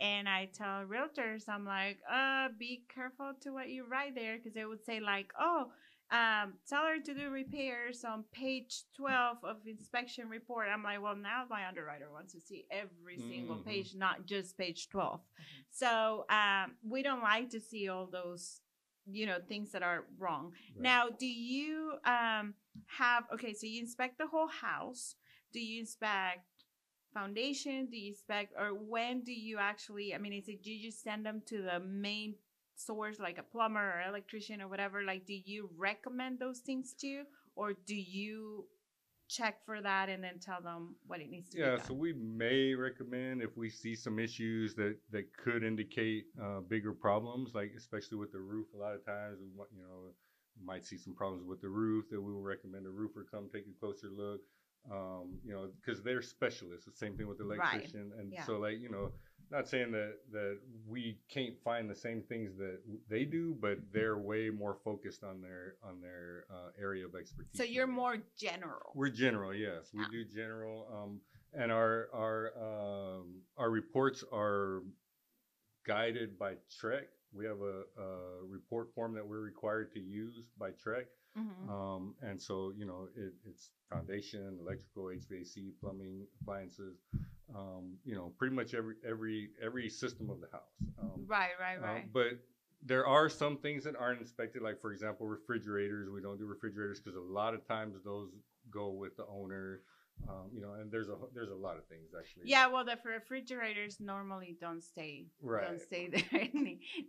and 0.00 0.28
i 0.28 0.46
tell 0.52 0.84
realtors 0.84 1.48
i'm 1.48 1.64
like 1.64 1.98
uh 2.12 2.48
be 2.58 2.84
careful 2.94 3.32
to 3.40 3.50
what 3.50 3.68
you 3.68 3.84
write 3.88 4.14
there 4.14 4.36
because 4.36 4.52
they 4.52 4.64
would 4.64 4.84
say 4.84 5.00
like 5.00 5.32
oh 5.40 5.68
um 6.10 6.52
seller 6.64 6.98
to 7.04 7.14
do 7.14 7.30
repairs 7.30 8.04
on 8.04 8.22
page 8.32 8.84
12 8.96 9.38
of 9.42 9.56
inspection 9.66 10.28
report 10.28 10.68
i'm 10.72 10.82
like 10.82 11.02
well 11.02 11.16
now 11.16 11.44
my 11.50 11.66
underwriter 11.66 12.08
wants 12.12 12.32
to 12.32 12.40
see 12.40 12.64
every 12.70 13.18
single 13.18 13.56
Mhm. 13.56 13.64
page 13.64 13.94
not 13.94 14.26
just 14.26 14.56
page 14.56 14.88
12 14.88 15.20
so 15.70 16.24
um 16.30 16.76
we 16.88 17.02
don't 17.02 17.22
like 17.22 17.48
to 17.50 17.60
see 17.60 17.88
all 17.88 18.06
those 18.06 18.60
you 19.10 19.26
know 19.26 19.38
things 19.48 19.70
that 19.72 19.82
are 19.82 20.04
wrong 20.18 20.52
Right. 20.76 20.82
now, 20.82 21.08
do 21.08 21.26
you 21.26 21.92
um 22.04 22.54
have 22.86 23.24
okay? 23.32 23.52
So 23.54 23.66
you 23.66 23.80
inspect 23.80 24.18
the 24.18 24.26
whole 24.26 24.48
house. 24.48 25.14
Do 25.52 25.60
you 25.60 25.80
inspect 25.80 26.44
foundation? 27.14 27.86
Do 27.90 27.96
you 27.96 28.10
inspect 28.10 28.52
or 28.58 28.68
when 28.74 29.22
do 29.22 29.32
you 29.32 29.58
actually? 29.58 30.14
I 30.14 30.18
mean, 30.18 30.32
is 30.32 30.48
it 30.48 30.62
do 30.62 30.70
you 30.70 30.90
just 30.90 31.02
send 31.02 31.24
them 31.24 31.42
to 31.46 31.62
the 31.62 31.80
main 31.80 32.34
source 32.74 33.18
like 33.18 33.38
a 33.38 33.42
plumber 33.42 33.80
or 33.80 34.02
electrician 34.08 34.60
or 34.60 34.68
whatever? 34.68 35.02
Like, 35.02 35.26
do 35.26 35.34
you 35.34 35.70
recommend 35.76 36.38
those 36.38 36.60
things 36.60 36.94
to 37.00 37.24
or 37.54 37.72
do 37.86 37.94
you 37.94 38.66
check 39.28 39.64
for 39.64 39.80
that 39.80 40.08
and 40.08 40.22
then 40.22 40.38
tell 40.38 40.60
them 40.62 40.96
what 41.06 41.20
it 41.20 41.30
needs 41.30 41.48
to 41.50 41.56
Yeah, 41.56 41.72
be 41.72 41.76
done? 41.76 41.86
so 41.86 41.94
we 41.94 42.12
may 42.12 42.74
recommend 42.74 43.42
if 43.42 43.56
we 43.56 43.68
see 43.70 43.94
some 43.94 44.18
issues 44.18 44.74
that 44.76 44.96
that 45.10 45.24
could 45.36 45.62
indicate 45.64 46.26
uh, 46.42 46.60
bigger 46.60 46.92
problems, 46.92 47.52
like 47.54 47.72
especially 47.76 48.18
with 48.18 48.32
the 48.32 48.38
roof. 48.40 48.66
A 48.74 48.76
lot 48.78 48.94
of 48.94 49.04
times, 49.04 49.38
we 49.40 49.46
you 49.76 49.82
know, 49.82 50.12
might 50.62 50.84
see 50.84 50.96
some 50.96 51.14
problems 51.14 51.46
with 51.46 51.60
the 51.60 51.68
roof 51.68 52.06
that 52.10 52.20
we 52.20 52.32
will 52.32 52.42
recommend 52.42 52.86
a 52.86 52.90
roofer 52.90 53.26
come 53.30 53.48
take 53.52 53.66
a 53.66 53.78
closer 53.80 54.08
look. 54.08 54.40
Um, 54.90 55.40
you 55.44 55.52
know, 55.52 55.70
because 55.84 56.02
they're 56.04 56.22
specialists. 56.22 56.86
The 56.86 56.92
same 56.92 57.16
thing 57.16 57.26
with 57.26 57.38
the 57.38 57.44
Right. 57.44 57.58
electrician, 57.60 58.12
and 58.18 58.32
Yeah. 58.32 58.44
so 58.44 58.58
like 58.58 58.78
you 58.80 58.88
know, 58.88 59.10
not 59.50 59.68
saying 59.68 59.92
that 59.92 60.14
that 60.32 60.58
we 60.88 61.18
can't 61.28 61.54
find 61.62 61.88
the 61.88 61.94
same 61.94 62.22
things 62.22 62.56
that 62.58 62.80
they 63.08 63.24
do, 63.24 63.56
but 63.60 63.78
they're 63.92 64.18
way 64.18 64.50
more 64.50 64.76
focused 64.84 65.22
on 65.24 65.40
their 65.40 65.74
on 65.82 66.00
their 66.00 66.44
uh, 66.50 66.70
area 66.80 67.04
of 67.06 67.14
expertise. 67.14 67.56
so 67.56 67.62
you're 67.62 67.86
more 67.86 68.16
general. 68.36 68.92
We're 68.94 69.10
general, 69.10 69.54
yes. 69.54 69.90
We 69.94 70.04
do 70.10 70.24
general, 70.24 70.86
um, 70.92 71.20
and 71.52 71.70
our 71.70 72.08
our 72.12 72.52
um, 72.60 73.42
our 73.56 73.70
reports 73.70 74.24
are 74.32 74.82
guided 75.86 76.38
by 76.38 76.54
TREC. 76.80 77.04
We 77.32 77.44
have 77.44 77.60
a, 77.60 77.82
a 78.00 78.44
report 78.48 78.92
form 78.94 79.14
that 79.14 79.26
we're 79.26 79.40
required 79.40 79.92
to 79.92 80.00
use 80.00 80.46
by 80.58 80.70
TREC, 80.70 81.06
Mhm. 81.38 81.68
um, 81.68 82.14
and 82.22 82.40
so 82.40 82.72
you 82.76 82.86
know 82.86 83.08
it, 83.14 83.34
it's 83.46 83.70
foundation, 83.90 84.58
electrical, 84.60 85.04
HVAC, 85.10 85.72
plumbing, 85.80 86.26
appliances. 86.40 86.96
Um, 87.56 87.94
you 88.04 88.14
know, 88.14 88.32
pretty 88.38 88.54
much 88.54 88.74
every 88.74 88.96
every 89.08 89.50
every 89.62 89.88
system 89.88 90.28
of 90.28 90.40
the 90.40 90.48
house. 90.52 90.74
Um, 91.00 91.24
Right, 91.26 91.50
right, 91.58 91.78
uh, 91.78 91.86
right. 91.86 92.12
but 92.12 92.32
there 92.84 93.06
are 93.06 93.28
some 93.28 93.56
things 93.56 93.84
that 93.84 93.96
aren't 93.96 94.20
inspected, 94.20 94.60
like 94.62 94.80
for 94.80 94.92
example, 94.92 95.26
refrigerators. 95.26 96.10
We 96.10 96.20
don't 96.20 96.38
do 96.38 96.44
refrigerators 96.44 97.00
because 97.00 97.16
a 97.16 97.20
lot 97.20 97.54
of 97.54 97.66
times 97.66 97.96
those 98.04 98.30
go 98.70 98.90
with 98.90 99.16
the 99.16 99.24
owner. 99.26 99.80
Um, 100.28 100.48
you 100.52 100.60
know, 100.60 100.72
and 100.80 100.90
there's 100.90 101.08
a 101.08 101.14
there's 101.34 101.50
a 101.50 101.54
lot 101.54 101.76
of 101.76 101.84
things 101.86 102.08
actually. 102.18 102.44
Yeah, 102.46 102.66
well, 102.68 102.84
the 102.84 102.96
refrigerators 103.04 103.98
normally 104.00 104.56
don't 104.60 104.82
stay 104.82 105.26
Right. 105.42 105.66
don't 105.66 105.80
stay 105.80 106.08
there. 106.32 106.48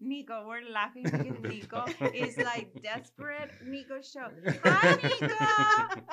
Nico, 0.02 0.46
we're 0.48 0.70
laughing 0.70 1.04
because 1.04 1.26
Nico 1.42 1.86
is 2.14 2.38
like 2.38 2.70
desperate. 2.84 3.50
Nico 3.66 4.02
show. 4.02 4.28
Hi, 4.64 4.96
Nico. 5.02 6.04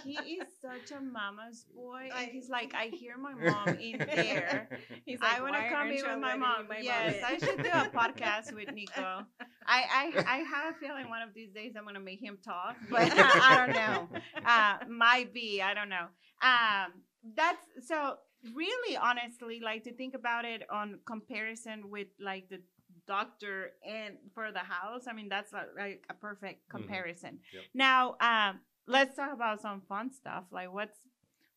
He 0.04 0.14
is 0.38 0.46
such 0.62 0.96
a 0.96 1.00
mama's 1.00 1.64
boy, 1.74 2.04
and 2.04 2.12
I- 2.12 2.30
he's 2.32 2.48
like, 2.48 2.74
I 2.74 2.86
hear 2.86 3.16
my 3.18 3.34
mom 3.34 3.68
in 3.80 3.98
there. 4.14 4.68
He's 5.04 5.20
like, 5.20 5.38
I 5.38 5.42
want 5.42 5.54
to 5.54 5.62
come 5.68 5.72
aren't 5.74 5.90
be 5.90 5.96
you 5.96 6.04
with 6.06 6.18
my 6.18 6.36
mom. 6.36 6.68
my 6.68 6.78
yes, 6.78 7.16
in?" 7.16 7.24
I 7.24 7.38
should 7.38 7.62
do 7.62 7.68
a 7.70 7.90
podcast 7.92 8.52
with 8.54 8.72
Nico. 8.72 9.22
I, 9.70 10.12
I 10.18 10.24
I 10.34 10.36
have 10.38 10.74
a 10.74 10.78
feeling 10.78 11.08
one 11.08 11.22
of 11.22 11.32
these 11.34 11.52
days 11.52 11.74
I'm 11.78 11.84
gonna 11.84 12.00
make 12.00 12.20
him 12.20 12.38
talk, 12.44 12.76
but 12.90 13.10
I 13.16 13.66
don't 13.66 13.74
know. 13.76 14.08
Uh, 14.44 14.78
might 14.88 15.32
be. 15.32 15.62
I 15.62 15.72
don't 15.74 15.88
know. 15.88 16.06
Um, 16.42 16.92
that's 17.36 17.64
so 17.86 18.16
really 18.54 18.96
honestly, 18.96 19.60
like 19.62 19.84
to 19.84 19.92
think 19.92 20.14
about 20.14 20.44
it 20.44 20.62
on 20.70 20.98
comparison 21.06 21.90
with 21.90 22.08
like 22.18 22.48
the 22.48 22.60
doctor 23.06 23.72
and 23.86 24.16
for 24.34 24.50
the 24.52 24.58
house. 24.60 25.04
I 25.08 25.12
mean, 25.12 25.28
that's 25.28 25.52
a, 25.52 25.66
like 25.76 26.04
a 26.10 26.14
perfect 26.14 26.66
Mhm. 26.68 26.70
comparison. 26.70 27.40
Yep. 27.52 27.62
Now, 27.74 28.16
um, 28.20 28.60
let's 28.86 29.16
talk 29.16 29.32
about 29.32 29.60
some 29.60 29.82
fun 29.88 30.10
stuff. 30.12 30.44
Like, 30.50 30.72
what's 30.72 30.98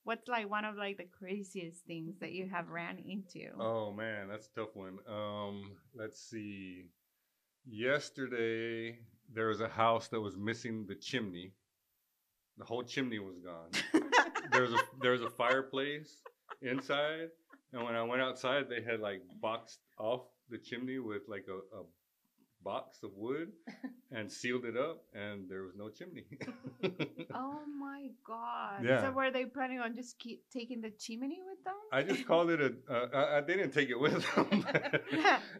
what's 0.03 0.27
like 0.27 0.49
one 0.49 0.65
of 0.65 0.75
like 0.75 0.97
the 0.97 1.05
craziest 1.19 1.85
things 1.85 2.19
that 2.19 2.33
you 2.33 2.49
have 2.49 2.67
ran 2.69 2.99
into? 2.99 3.49
Oh 3.59 3.91
man, 3.93 4.27
that's 4.27 4.47
a 4.47 4.59
tough 4.59 4.75
one. 4.75 4.99
Um, 5.07 5.71
let's 5.95 6.19
see. 6.19 6.85
Yesterday 7.65 8.99
there 9.33 9.47
was 9.47 9.61
a 9.61 9.67
house 9.67 10.07
that 10.09 10.19
was 10.19 10.35
missing 10.37 10.85
the 10.87 10.95
chimney. 10.95 11.53
The 12.57 12.65
whole 12.65 12.83
chimney 12.83 13.19
was 13.19 13.37
gone. 13.39 13.71
there 14.51 14.61
was 14.61 14.73
a 14.73 14.79
there 15.01 15.11
was 15.11 15.21
a 15.21 15.29
fireplace 15.29 16.21
inside. 16.61 17.29
And 17.71 17.83
when 17.83 17.95
I 17.95 18.03
went 18.03 18.21
outside, 18.21 18.69
they 18.69 18.81
had 18.81 18.99
like 18.99 19.21
boxed 19.41 19.79
off 19.97 20.21
the 20.49 20.57
chimney 20.57 20.99
with 20.99 21.23
like 21.27 21.45
a, 21.49 21.55
a 21.77 21.83
box 22.63 23.03
of 23.03 23.11
wood 23.15 23.51
and 24.11 24.31
sealed 24.31 24.65
it 24.65 24.77
up, 24.77 25.03
and 25.13 25.49
there 25.49 25.63
was 25.63 25.75
no 25.75 25.89
chimney. 25.89 26.25
Oh 27.35 27.61
my 27.79 28.09
god! 28.27 28.83
Yeah. 28.83 29.01
So 29.01 29.11
were 29.11 29.31
they 29.31 29.45
planning 29.45 29.79
on 29.79 29.95
just 29.95 30.19
keep 30.19 30.43
taking 30.51 30.81
the 30.81 30.91
chimney 30.91 31.39
with 31.47 31.63
them? 31.63 31.73
I 31.91 32.03
just 32.03 32.27
called 32.27 32.49
it 32.51 32.59
a. 32.61 32.73
Uh, 32.93 33.07
I, 33.13 33.37
I 33.37 33.41
didn't 33.41 33.71
take 33.71 33.89
it 33.89 33.99
with 33.99 34.13
them. 34.35 34.65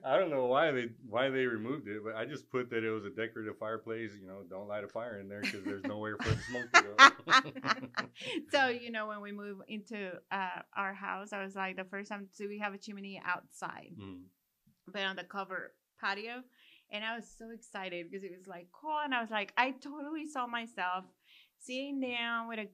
I 0.06 0.18
don't 0.18 0.30
know 0.30 0.46
why 0.46 0.72
they 0.72 0.90
why 1.10 1.30
they 1.30 1.46
removed 1.46 1.88
it, 1.88 2.04
but 2.04 2.16
I 2.16 2.26
just 2.26 2.50
put 2.52 2.70
that 2.72 2.84
it 2.84 2.90
was 2.92 3.06
a 3.06 3.10
decorative 3.10 3.58
fireplace. 3.58 4.12
You 4.20 4.28
know, 4.28 4.44
don't 4.50 4.68
light 4.68 4.84
a 4.84 4.88
fire 4.88 5.20
in 5.20 5.30
there 5.30 5.42
because 5.42 5.64
there's 5.64 5.84
nowhere 5.84 6.18
for 6.22 6.30
the 6.30 6.42
smoke 6.42 6.72
to 6.74 6.84
go. 6.84 8.42
so 8.52 8.68
you 8.68 8.92
know 8.92 9.08
when 9.08 9.22
we 9.22 9.32
move 9.32 9.60
into 9.68 10.12
uh, 10.32 10.62
our 10.76 10.94
house, 10.94 11.34
I 11.34 11.44
was 11.44 11.56
like 11.56 11.78
the 11.78 11.86
first 11.86 12.10
time 12.10 12.28
so 12.32 12.46
we 12.48 12.60
have 12.60 12.74
a 12.74 12.78
chimney 12.78 13.22
outside, 13.26 13.92
Mm. 14.00 14.24
but 14.92 15.02
on 15.04 15.16
the 15.16 15.24
cover 15.24 15.74
patio, 16.00 16.44
and 16.94 17.04
I 17.04 17.16
was 17.16 17.26
so 17.38 17.50
excited 17.54 18.10
because 18.10 18.24
it 18.24 18.32
was 18.38 18.48
like 18.48 18.68
cool, 18.72 18.98
and 19.04 19.14
I 19.14 19.22
was 19.22 19.30
like 19.32 19.52
I 19.58 19.72
totally 19.72 20.26
saw 20.28 20.48
myself 20.48 21.04
sitting 21.60 22.00
down 22.00 22.48
with 22.48 22.60
a 22.60 22.70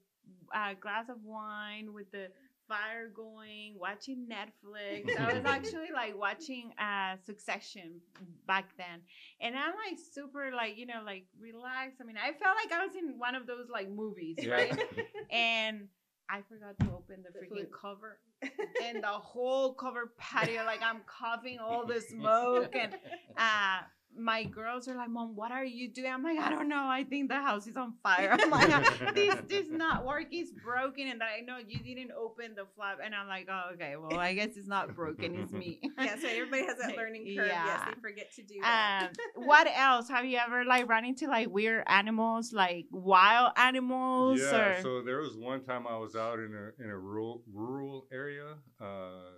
uh, 0.55 0.73
glass 0.79 1.09
of 1.09 1.17
wine 1.23 1.93
with 1.93 2.11
the 2.11 2.27
fire 2.67 3.09
going, 3.15 3.73
watching 3.79 4.27
Netflix. 4.29 5.09
I 5.19 5.33
was 5.33 5.43
actually 5.57 5.89
like 5.93 6.15
watching 6.15 6.71
uh 6.79 7.15
Succession 7.25 7.99
back 8.45 8.65
then. 8.77 9.01
And 9.41 9.55
I'm 9.55 9.73
like 9.87 9.97
super 10.13 10.51
like, 10.55 10.77
you 10.77 10.85
know, 10.85 11.01
like 11.03 11.25
relaxed. 11.41 11.97
I 11.99 12.03
mean, 12.03 12.17
I 12.17 12.27
felt 12.37 12.55
like 12.63 12.71
I 12.71 12.85
was 12.85 12.95
in 12.95 13.17
one 13.17 13.33
of 13.33 13.47
those 13.47 13.69
like 13.71 13.89
movies, 13.89 14.35
Yeah. 14.39 14.53
right? 14.53 14.79
and 15.31 15.87
I 16.29 16.41
forgot 16.47 16.77
to 16.81 16.91
open 16.93 17.23
the 17.23 17.31
The 17.33 17.39
freaking 17.45 17.65
food. 17.65 17.71
cover. 17.81 18.19
And 18.85 19.03
the 19.03 19.07
whole 19.07 19.73
cover 19.73 20.13
patio, 20.19 20.63
like 20.63 20.81
I'm 20.83 21.01
coughing 21.07 21.57
all 21.59 21.85
the 21.87 22.01
smoke 22.01 22.75
and 22.75 22.93
uh 23.35 23.79
my 24.17 24.43
girls 24.43 24.87
are 24.87 24.95
like, 24.95 25.09
Mom, 25.09 25.35
what 25.35 25.51
are 25.51 25.63
you 25.63 25.89
doing? 25.89 26.11
I'm 26.11 26.23
like, 26.23 26.39
I 26.39 26.49
don't 26.49 26.67
know. 26.67 26.87
I 26.87 27.03
think 27.03 27.29
the 27.29 27.35
house 27.35 27.67
is 27.67 27.77
on 27.77 27.93
fire. 28.03 28.35
I'm 28.39 28.49
like, 28.49 29.15
this 29.15 29.35
does 29.47 29.69
not 29.69 30.05
work. 30.05 30.27
It's 30.31 30.51
broken. 30.51 31.07
And 31.07 31.21
I 31.23 31.39
know 31.41 31.57
you 31.65 31.79
didn't 31.79 32.11
open 32.11 32.53
the 32.55 32.65
flap. 32.75 32.99
And 33.03 33.15
I'm 33.15 33.27
like, 33.27 33.47
oh, 33.49 33.73
okay. 33.73 33.95
Well, 33.95 34.19
I 34.19 34.33
guess 34.33 34.57
it's 34.57 34.67
not 34.67 34.95
broken. 34.95 35.35
It's 35.35 35.51
me. 35.51 35.79
yeah, 35.97 36.15
so 36.19 36.27
everybody 36.27 36.65
has 36.65 36.77
that 36.79 36.97
learning 36.97 37.23
curve. 37.35 37.47
Yes, 37.47 37.47
Yeah. 37.47 37.85
they 37.85 38.01
forget 38.01 38.33
to 38.35 38.43
do 38.43 38.55
that. 38.61 39.11
Um, 39.37 39.45
what 39.45 39.67
else 39.73 40.09
have 40.09 40.25
you 40.25 40.37
ever 40.37 40.65
like 40.65 40.89
run 40.89 41.05
into 41.05 41.27
like 41.27 41.49
weird 41.49 41.83
animals, 41.87 42.51
like 42.51 42.85
wild 42.91 43.53
animals? 43.57 44.39
Yeah, 44.41 44.79
or 44.79 44.81
so 44.81 45.01
there 45.01 45.19
was 45.19 45.37
one 45.37 45.63
time 45.63 45.87
I 45.87 45.97
was 45.97 46.15
out 46.15 46.39
in 46.39 46.53
a 46.53 46.83
in 46.83 46.89
a 46.89 46.97
rural 46.97 47.43
rural 47.53 48.07
area 48.11 48.55
uh, 48.81 49.31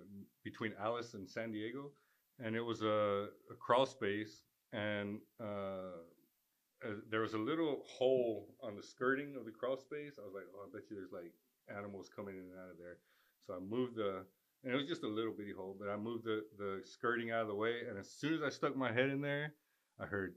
between 0.43 0.73
Alice 0.81 1.13
and 1.13 1.29
San 1.29 1.51
Diego, 1.51 1.91
and 2.39 2.55
it 2.55 2.61
was 2.61 2.81
a, 2.81 3.27
a 3.51 3.55
crawl 3.59 3.85
space, 3.85 4.41
and 4.73 5.19
uh, 5.39 5.99
uh, 6.85 6.93
there 7.09 7.21
was 7.21 7.33
a 7.33 7.37
little 7.37 7.83
hole 7.85 8.55
on 8.63 8.75
the 8.75 8.83
skirting 8.83 9.35
of 9.35 9.45
the 9.45 9.51
crawl 9.51 9.77
space. 9.77 10.13
I 10.19 10.25
was 10.25 10.33
like, 10.33 10.45
oh, 10.55 10.65
I 10.67 10.69
bet 10.73 10.89
you 10.89 10.95
there's 10.97 11.11
like 11.11 11.31
animals 11.75 12.09
coming 12.15 12.35
in 12.35 12.41
and 12.41 12.59
out 12.59 12.71
of 12.71 12.77
there. 12.77 12.97
So 13.45 13.55
I 13.55 13.59
moved 13.59 13.95
the, 13.95 14.25
and 14.63 14.73
it 14.73 14.75
was 14.75 14.87
just 14.87 15.03
a 15.03 15.07
little 15.07 15.33
bitty 15.33 15.53
hole, 15.53 15.75
but 15.79 15.89
I 15.89 15.95
moved 15.97 16.25
the 16.25 16.43
the 16.57 16.81
skirting 16.85 17.31
out 17.31 17.41
of 17.41 17.47
the 17.47 17.55
way, 17.55 17.81
and 17.89 17.97
as 17.97 18.09
soon 18.09 18.33
as 18.33 18.41
I 18.41 18.49
stuck 18.49 18.75
my 18.75 18.91
head 18.91 19.09
in 19.09 19.21
there, 19.21 19.53
I 19.99 20.05
heard. 20.05 20.35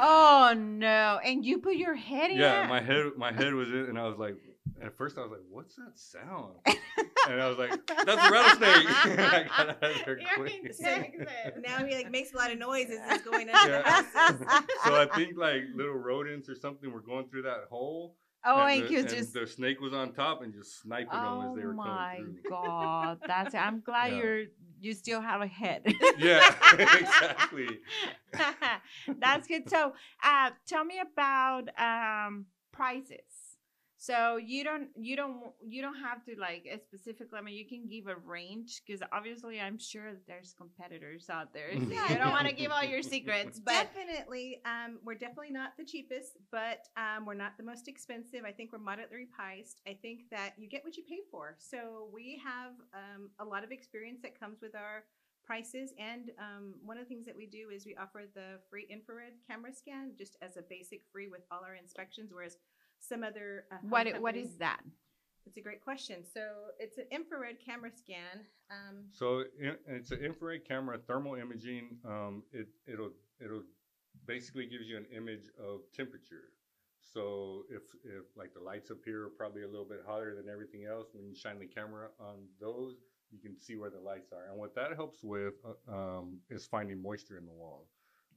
oh 0.00 0.54
no! 0.56 1.20
And 1.24 1.44
you 1.44 1.58
put 1.58 1.76
your 1.76 1.94
head 1.96 2.30
in 2.30 2.38
Yeah, 2.38 2.66
my 2.68 2.80
head 2.80 3.06
my 3.16 3.32
head 3.32 3.54
was 3.54 3.68
in, 3.70 3.86
and 3.86 3.98
I 3.98 4.06
was 4.06 4.18
like, 4.18 4.36
at 4.82 4.96
first 4.96 5.18
I 5.18 5.22
was 5.22 5.30
like, 5.32 5.40
"What's 5.50 5.76
that 5.76 5.92
sound?" 5.98 6.54
And 7.28 7.42
I 7.42 7.48
was 7.48 7.58
like, 7.58 7.86
"That's 7.86 8.26
a 8.26 8.30
rattlesnake." 8.30 8.86
I 9.18 9.44
got 9.54 9.68
out 9.68 9.82
of 9.82 10.04
there 10.06 10.18
quick. 10.36 10.76
now 11.62 11.84
he 11.84 11.94
like 11.94 12.10
makes 12.10 12.32
a 12.32 12.36
lot 12.38 12.50
of 12.50 12.58
noise 12.58 12.86
as 12.90 13.10
he's 13.12 13.22
going 13.22 13.50
under 13.50 13.70
Yeah. 13.70 14.02
So 14.84 14.94
I 14.94 15.06
think 15.14 15.36
like 15.36 15.64
little 15.74 15.94
rodents 15.94 16.48
or 16.48 16.54
something 16.54 16.90
were 16.90 17.00
going 17.02 17.28
through 17.28 17.42
that 17.42 17.64
hole. 17.68 18.16
oh, 18.46 18.64
and, 18.64 18.80
and 18.80 18.88
the, 18.88 18.92
you 18.92 18.98
and 19.00 19.08
just 19.10 19.34
the 19.34 19.46
snake 19.46 19.78
was 19.80 19.92
on 19.92 20.12
top 20.12 20.42
and 20.42 20.54
just 20.54 20.80
sniping 20.80 21.10
them 21.10 21.22
Oh 21.22 21.50
as 21.50 21.56
they 21.58 21.66
were 21.66 21.74
my 21.74 22.16
coming 22.18 22.38
through. 22.46 22.56
Oh 22.56 22.62
my 22.62 23.04
god, 23.04 23.18
that's 23.26 23.54
I'm 23.54 23.80
glad 23.80 24.12
Yeah. 24.12 24.18
you're 24.22 24.42
you 24.80 24.94
still 24.94 25.20
have 25.20 25.42
a 25.42 25.46
head. 25.46 25.82
Yeah, 26.18 26.54
exactly. 26.78 27.80
that's 29.18 29.46
good. 29.48 29.68
So, 29.68 29.92
uh, 30.22 30.50
tell 30.66 30.84
me 30.84 31.00
about 31.00 31.68
um 31.78 32.46
prices. 32.72 33.18
So 34.00 34.36
you 34.36 34.62
don't 34.62 34.90
you 34.96 35.16
don't 35.16 35.50
you 35.60 35.82
don't 35.82 35.98
have 35.98 36.24
to 36.26 36.36
like 36.38 36.64
a 36.72 36.78
specific 36.78 37.26
I 37.36 37.40
mean, 37.40 37.56
you 37.56 37.66
can 37.66 37.88
give 37.88 38.06
a 38.06 38.14
range 38.14 38.80
because 38.86 39.02
obviously 39.12 39.60
I'm 39.60 39.76
sure 39.76 40.12
there's 40.28 40.54
competitors 40.56 41.28
out 41.28 41.52
there. 41.52 41.72
So 41.72 41.80
Yeah, 41.90 42.12
you 42.12 42.18
don't 42.18 42.30
want 42.30 42.46
to 42.46 42.54
give 42.54 42.70
all 42.70 42.84
your 42.84 43.02
secrets, 43.02 43.58
but 43.64 43.88
definitely, 43.92 44.60
um, 44.64 45.00
we're 45.04 45.16
definitely 45.16 45.50
not 45.50 45.72
the 45.76 45.84
cheapest, 45.84 46.38
but 46.52 46.86
um, 46.96 47.26
we're 47.26 47.34
not 47.34 47.56
the 47.56 47.64
most 47.64 47.88
expensive. 47.88 48.42
I 48.46 48.52
think 48.52 48.70
we're 48.72 48.78
moderately 48.78 49.26
priced. 49.34 49.80
I 49.86 49.98
think 50.00 50.30
that 50.30 50.52
you 50.56 50.68
get 50.68 50.84
what 50.84 50.96
you 50.96 51.02
pay 51.02 51.22
for. 51.28 51.56
So 51.58 52.08
we 52.14 52.40
have 52.44 52.74
um, 52.94 53.30
a 53.40 53.44
lot 53.44 53.64
of 53.64 53.72
experience 53.72 54.20
that 54.22 54.38
comes 54.38 54.60
with 54.62 54.76
our 54.76 55.02
prices, 55.44 55.92
and 55.98 56.30
um, 56.38 56.74
one 56.84 56.98
of 56.98 57.04
the 57.04 57.08
things 57.08 57.26
that 57.26 57.34
we 57.36 57.46
do 57.46 57.70
is 57.74 57.84
we 57.84 57.96
offer 57.96 58.22
the 58.32 58.60
free 58.70 58.86
infrared 58.88 59.32
camera 59.44 59.72
scan 59.72 60.12
just 60.16 60.36
as 60.40 60.56
a 60.56 60.62
basic 60.62 61.00
free 61.10 61.26
with 61.26 61.40
all 61.50 61.64
our 61.66 61.74
inspections, 61.74 62.30
whereas 62.32 62.58
some 63.00 63.22
other 63.24 63.66
uh, 63.70 63.76
what 63.82 64.06
i- 64.06 64.12
what 64.18 64.34
companies- 64.34 64.50
is 64.52 64.58
that? 64.58 64.82
It's 65.46 65.56
a 65.56 65.62
great 65.62 65.80
question. 65.82 66.24
So 66.24 66.72
it's 66.78 66.98
an 66.98 67.06
infrared 67.10 67.58
camera 67.58 67.90
scan. 67.90 68.46
Um, 68.70 69.08
So 69.12 69.40
in- 69.58 69.78
it's 69.86 70.10
an 70.10 70.20
infrared 70.22 70.64
camera, 70.66 70.98
thermal 70.98 71.36
imaging. 71.36 71.98
Um, 72.04 72.44
it 72.52 72.68
it'll 72.86 73.12
it'll 73.40 73.64
basically 74.26 74.66
gives 74.66 74.86
you 74.88 74.96
an 74.98 75.06
image 75.06 75.48
of 75.58 75.90
temperature. 75.92 76.52
So 77.00 77.64
if 77.70 77.82
if 78.04 78.24
like 78.36 78.52
the 78.52 78.60
lights 78.60 78.90
up 78.90 78.98
here 79.04 79.24
are 79.26 79.30
probably 79.30 79.62
a 79.62 79.68
little 79.68 79.86
bit 79.86 80.00
hotter 80.06 80.34
than 80.34 80.48
everything 80.50 80.84
else, 80.84 81.14
when 81.14 81.24
you 81.26 81.34
shine 81.34 81.58
the 81.58 81.66
camera 81.66 82.10
on 82.20 82.46
those, 82.60 82.96
you 83.30 83.38
can 83.38 83.56
see 83.56 83.76
where 83.76 83.88
the 83.90 84.00
lights 84.00 84.32
are. 84.32 84.48
And 84.50 84.58
what 84.58 84.74
that 84.74 84.92
helps 84.96 85.22
with 85.22 85.54
uh, 85.64 85.90
um, 86.18 86.40
is 86.50 86.66
finding 86.66 87.00
moisture 87.00 87.38
in 87.38 87.46
the 87.46 87.52
wall. 87.52 87.88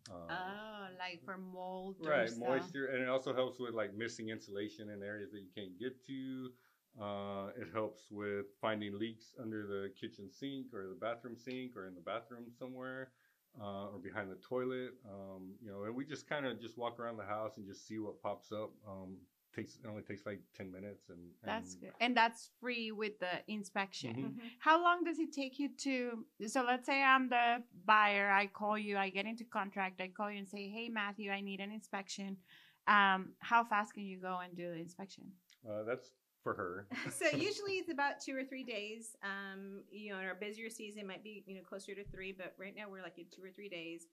Um, 0.09 0.15
Oh, 0.29 0.87
like 0.97 1.23
for 1.23 1.37
mold, 1.37 1.97
right 1.99 2.29
stuff. 2.29 2.39
moisture 2.39 2.87
and 2.87 3.01
it 3.01 3.09
also 3.09 3.33
helps 3.33 3.59
with 3.59 3.73
like 3.73 3.93
missing 3.93 4.29
insulation 4.29 4.89
in 4.89 5.03
areas 5.03 5.31
that 5.31 5.39
you 5.41 5.49
can't 5.53 5.77
get 5.77 6.03
to 6.05 6.51
uh, 6.99 7.49
it 7.57 7.67
helps 7.73 8.09
with 8.11 8.45
finding 8.59 8.97
leaks 8.97 9.33
under 9.39 9.65
the 9.65 9.89
kitchen 9.99 10.29
sink 10.29 10.73
or 10.73 10.87
the 10.87 10.95
bathroom 10.95 11.35
sink 11.37 11.75
or 11.75 11.87
in 11.87 11.93
the 11.95 12.01
bathroom 12.01 12.49
somewhere 12.49 13.11
uh, 13.59 13.87
or 13.87 13.99
behind 13.99 14.29
the 14.31 14.35
toilet 14.35 14.91
um, 15.05 15.55
you 15.61 15.71
know 15.71 15.83
and 15.83 15.95
we 15.95 16.03
just 16.05 16.27
kind 16.27 16.45
of 16.45 16.59
just 16.59 16.77
walk 16.77 16.99
around 16.99 17.17
the 17.17 17.25
house 17.25 17.57
and 17.57 17.65
just 17.67 17.85
see 17.87 17.99
what 17.99 18.21
pops 18.21 18.51
up 18.51 18.71
um, 18.87 19.17
takes 19.53 19.75
it 19.75 19.87
only 19.87 20.01
takes 20.01 20.25
like 20.25 20.39
10 20.55 20.71
minutes 20.71 21.09
and, 21.09 21.19
That's 21.43 21.75
good, 21.75 21.91
and 21.99 22.15
that's 22.15 22.49
free 22.59 22.91
with 22.91 23.19
the 23.19 23.41
inspection. 23.47 24.15
Mhm. 24.15 24.35
mhm. 24.35 24.51
How 24.59 24.81
long 24.81 25.03
does 25.03 25.19
it 25.19 25.31
take 25.33 25.59
you 25.59 25.69
to? 25.69 26.25
So 26.47 26.63
let's 26.63 26.85
say 26.85 27.01
I'm 27.03 27.29
the 27.29 27.63
buyer. 27.85 28.31
I 28.31 28.47
call 28.47 28.77
you. 28.77 28.97
I 28.97 29.09
get 29.09 29.25
into 29.25 29.43
contract. 29.43 30.01
I 30.01 30.07
call 30.09 30.31
you 30.31 30.39
and 30.39 30.47
say, 30.47 30.69
"Hey, 30.69 30.89
Matthew, 30.89 31.31
I 31.31 31.41
need 31.41 31.59
an 31.59 31.71
inspection." 31.71 32.37
Um, 32.87 33.35
how 33.39 33.63
fast 33.63 33.93
can 33.93 34.03
you 34.03 34.17
go 34.19 34.39
and 34.39 34.55
do 34.55 34.69
the 34.69 34.79
inspection? 34.79 35.31
uh, 35.69 35.83
that's 35.83 36.11
for 36.41 36.55
her 36.55 36.87
so 37.11 37.25
usually 37.37 37.73
it's 37.73 37.91
about 37.91 38.19
two 38.19 38.35
or 38.35 38.43
three 38.43 38.63
days. 38.63 39.15
Um, 39.23 39.83
you 39.91 40.11
know, 40.11 40.19
in 40.19 40.25
our 40.25 40.33
busier 40.33 40.69
season 40.69 41.05
might 41.05 41.23
be 41.23 41.43
you 41.45 41.55
know 41.55 41.61
closer 41.61 41.93
to 41.93 42.03
three, 42.05 42.31
but 42.31 42.55
right 42.57 42.75
now 42.75 42.85
we're 42.89 43.03
like 43.03 43.19
in 43.19 43.25
two 43.31 43.43
or 43.43 43.51
three 43.51 43.69
days. 43.69 44.07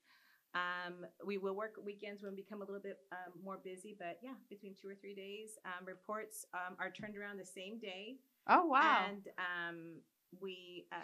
Um, 0.55 1.05
we 1.25 1.39
will 1.39 1.55
work 1.55 1.75
weekends 1.85 2.23
when 2.23 2.33
we 2.35 2.43
become 2.43 2.63
a 2.63 2.65
little 2.65 2.81
bit 2.83 2.99
um, 3.13 3.33
more 3.45 3.59
busy, 3.63 3.95
but 3.99 4.19
yeah, 4.23 4.35
between 4.49 4.75
two 4.81 4.89
or 4.89 4.95
three 4.95 5.15
days. 5.15 5.59
Um, 5.65 5.85
reports 5.87 6.47
um, 6.55 6.75
are 6.79 6.91
turned 6.91 7.17
around 7.17 7.39
the 7.39 7.47
same 7.47 7.79
day, 7.79 8.17
Oh 8.49 8.67
wow! 8.67 9.07
and 9.09 9.29
um, 9.39 9.79
we. 10.41 10.87
Uh, 10.93 10.97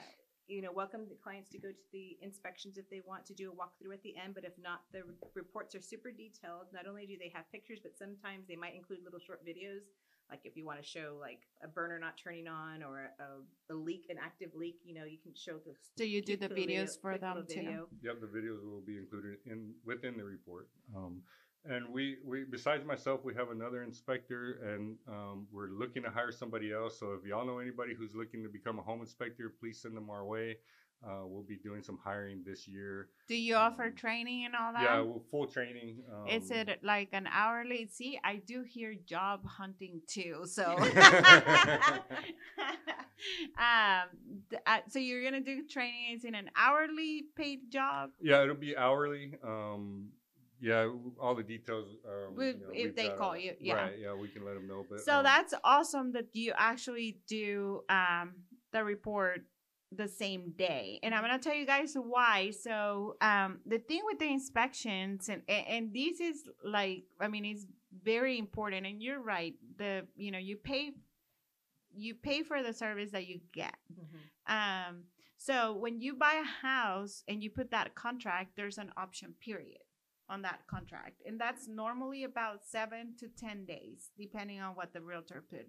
you 0.46 0.60
know, 0.60 0.68
welcome 0.70 1.08
the 1.08 1.16
clients 1.16 1.48
to 1.48 1.58
go 1.58 1.68
to 1.68 1.84
the 1.90 2.18
inspections 2.20 2.76
if 2.76 2.84
they 2.90 3.00
want 3.06 3.24
to 3.24 3.32
do 3.32 3.50
a 3.50 3.54
walkthrough 3.56 3.94
at 3.94 4.02
the 4.02 4.12
end. 4.14 4.34
But 4.34 4.44
if 4.44 4.52
not, 4.60 4.82
the 4.92 5.00
reports 5.32 5.74
are 5.74 5.80
super 5.80 6.10
detailed. 6.10 6.68
Not 6.70 6.86
only 6.86 7.06
do 7.06 7.16
they 7.16 7.32
have 7.32 7.50
pictures, 7.50 7.80
but 7.82 7.96
sometimes 7.96 8.44
they 8.46 8.54
might 8.54 8.74
include 8.74 9.00
little 9.02 9.20
short 9.24 9.40
videos 9.40 9.88
like 10.30 10.40
if 10.44 10.56
you 10.56 10.64
want 10.64 10.80
to 10.80 10.84
show 10.86 11.16
like 11.20 11.40
a 11.62 11.68
burner 11.68 11.98
not 11.98 12.16
turning 12.16 12.46
on 12.48 12.82
or 12.82 13.10
a, 13.20 13.72
a 13.72 13.74
leak 13.74 14.06
an 14.10 14.16
active 14.22 14.50
leak 14.54 14.76
you 14.84 14.94
know 14.94 15.04
you 15.04 15.18
can 15.22 15.32
show 15.34 15.58
the 15.64 15.72
so 15.96 16.04
you 16.04 16.22
do 16.22 16.36
quick 16.36 16.40
the 16.40 16.54
little 16.54 16.66
video- 16.66 16.84
videos 16.84 17.00
for 17.00 17.18
them 17.18 17.34
little 17.36 17.48
too. 17.48 17.60
video. 17.60 17.88
Yep, 18.02 18.20
the 18.20 18.26
videos 18.26 18.64
will 18.64 18.80
be 18.80 18.96
included 18.96 19.36
in 19.46 19.72
within 19.84 20.16
the 20.16 20.24
report. 20.24 20.68
Um, 20.96 21.22
And 21.66 21.88
we, 21.88 22.18
we 22.26 22.44
besides 22.44 22.84
myself, 22.84 23.24
we 23.24 23.34
have 23.34 23.50
another 23.50 23.82
inspector, 23.84 24.58
and 24.74 24.96
um, 25.08 25.46
we're 25.50 25.70
looking 25.70 26.02
to 26.02 26.10
hire 26.10 26.30
somebody 26.30 26.72
else. 26.74 26.98
So 27.00 27.12
if 27.18 27.24
y'all 27.26 27.46
know 27.46 27.58
anybody 27.58 27.94
who's 27.94 28.14
looking 28.14 28.42
to 28.42 28.50
become 28.50 28.78
a 28.78 28.82
home 28.82 29.00
inspector, 29.00 29.50
please 29.60 29.80
send 29.80 29.96
them 29.96 30.10
our 30.10 30.26
way. 30.26 30.58
Uh, 31.06 31.26
we'll 31.26 31.42
be 31.42 31.56
doing 31.56 31.82
some 31.82 31.98
hiring 32.02 32.42
this 32.46 32.66
year. 32.66 33.08
Do 33.28 33.36
you 33.36 33.56
offer 33.56 33.84
Um, 33.84 33.94
training 33.94 34.46
and 34.46 34.54
all 34.56 34.72
that? 34.72 34.82
Yeah, 34.82 35.00
well, 35.00 35.22
full 35.30 35.46
training. 35.46 36.02
Um, 36.10 36.26
Is 36.28 36.50
it 36.50 36.80
like 36.82 37.10
an 37.12 37.26
hourly? 37.30 37.86
See, 37.86 38.18
I 38.24 38.36
do 38.36 38.62
hear 38.62 38.94
job 38.94 39.44
hunting 39.44 40.00
too. 40.06 40.46
So, 40.46 40.64
um, 43.58 44.08
th- 44.50 44.62
uh, 44.66 44.78
so 44.88 44.98
you're 44.98 45.22
gonna 45.22 45.40
do 45.40 45.66
training? 45.66 46.14
Is 46.16 46.24
it 46.24 46.34
an 46.34 46.50
hourly 46.56 47.26
paid 47.36 47.70
job? 47.70 48.10
Yeah, 48.20 48.42
it'll 48.42 48.54
be 48.56 48.76
hourly. 48.76 49.34
Um, 49.42 50.08
yeah, 50.60 50.88
all 51.20 51.34
the 51.34 51.42
details. 51.42 51.88
Um, 52.06 52.34
With- 52.36 52.56
you 52.60 52.66
know, 52.66 52.72
if 52.72 52.96
they 52.96 53.10
call 53.10 53.32
a- 53.34 53.38
you, 53.38 53.54
yeah. 53.60 53.74
Right. 53.74 53.98
Yeah, 53.98 54.14
we 54.14 54.28
can 54.28 54.44
let 54.44 54.54
them 54.54 54.66
know. 54.66 54.86
But 54.88 55.00
So 55.00 55.18
um, 55.18 55.24
that's 55.24 55.52
awesome 55.62 56.12
that 56.12 56.34
you 56.34 56.52
actually 56.56 57.18
do 57.28 57.82
um, 57.90 58.34
the 58.72 58.82
report 58.84 59.42
the 59.96 60.08
same 60.08 60.52
day. 60.56 61.00
And 61.02 61.14
I'm 61.14 61.24
Mm-hmm. 61.24 61.28
going 61.28 61.38
to 61.38 61.42
tell 61.44 61.56
you 61.56 61.66
guys 61.66 61.94
why. 61.96 62.50
So 62.52 63.16
um, 63.20 63.60
the 63.66 63.78
thing 63.78 64.02
with 64.04 64.18
the 64.18 64.26
inspections, 64.30 65.28
and, 65.28 65.42
and 65.48 65.66
and 65.66 65.94
this 65.94 66.20
is 66.20 66.44
like, 66.64 67.04
I 67.20 67.28
mean, 67.28 67.44
it's 67.44 67.66
very 68.04 68.38
important. 68.38 68.86
And 68.86 69.02
you're 69.02 69.20
right. 69.20 69.54
The 69.78 70.06
you 70.16 70.30
know 70.30 70.38
you 70.38 70.56
pay 70.56 70.92
you 71.96 72.14
pay 72.14 72.42
for 72.42 72.62
the 72.62 72.72
service 72.72 73.10
that 73.12 73.26
you 73.26 73.40
get. 73.52 73.76
Um, 74.46 75.04
so 75.36 75.74
when 75.74 76.00
you 76.00 76.14
buy 76.14 76.34
a 76.42 76.66
house 76.66 77.22
and 77.28 77.42
you 77.42 77.50
put 77.50 77.70
that 77.70 77.94
contract, 77.94 78.56
there's 78.56 78.78
an 78.78 78.90
option 78.96 79.34
period 79.40 79.78
on 80.28 80.42
that 80.42 80.60
contract, 80.66 81.22
and 81.26 81.38
that's 81.40 81.68
normally 81.68 82.24
about 82.24 82.64
seven 82.64 83.14
to 83.20 83.28
ten 83.28 83.64
days, 83.66 84.10
depending 84.18 84.60
on 84.60 84.74
what 84.74 84.92
the 84.92 85.00
realtor 85.00 85.44
put. 85.48 85.66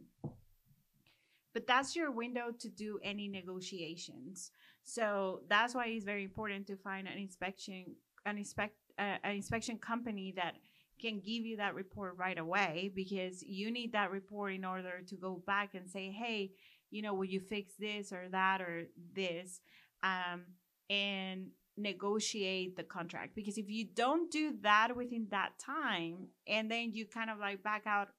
But 1.56 1.68
that's 1.68 1.96
your 1.96 2.12
window 2.12 2.52
to 2.60 2.70
do 2.70 3.00
any 3.02 3.30
negotiations. 3.30 4.52
So 4.84 5.40
that's 5.50 5.74
why 5.74 5.86
it's 5.88 6.04
very 6.04 6.26
important 6.26 6.68
to 6.68 6.76
find 6.76 7.08
an 7.08 7.18
inspection, 7.18 7.96
an 8.26 8.38
inspect, 8.38 8.76
uh, 9.00 9.18
an 9.24 9.36
inspection 9.38 9.78
company 9.78 10.34
that 10.36 10.56
can 11.02 11.22
give 11.22 11.46
you 11.46 11.56
that 11.58 11.74
report 11.74 12.18
right 12.18 12.38
away 12.38 12.92
because 12.94 13.42
you 13.42 13.72
need 13.72 13.94
that 13.94 14.12
report 14.12 14.54
in 14.54 14.66
order 14.66 15.02
to 15.08 15.16
go 15.16 15.42
back 15.48 15.76
and 15.76 15.90
say, 15.90 16.12
hey, 16.12 16.52
you 16.92 17.02
know, 17.02 17.14
will 17.14 17.26
you 17.26 17.40
fix 17.40 17.74
this 17.80 18.12
or 18.12 18.28
that 18.32 18.62
or 18.62 18.88
this? 19.14 19.62
Um, 20.04 20.44
and 20.90 21.48
negotiate 21.78 22.76
the 22.76 22.84
contract. 22.84 23.36
Because 23.36 23.58
if 23.58 23.70
you 23.70 23.86
don't 23.86 24.30
do 24.32 24.56
that 24.62 24.96
within 24.96 25.28
that 25.32 25.58
time 25.60 26.28
and 26.48 26.70
then 26.70 26.92
you 26.94 27.06
kind 27.06 27.30
of 27.30 27.40
like 27.40 27.64
back 27.64 27.84
out 27.86 28.10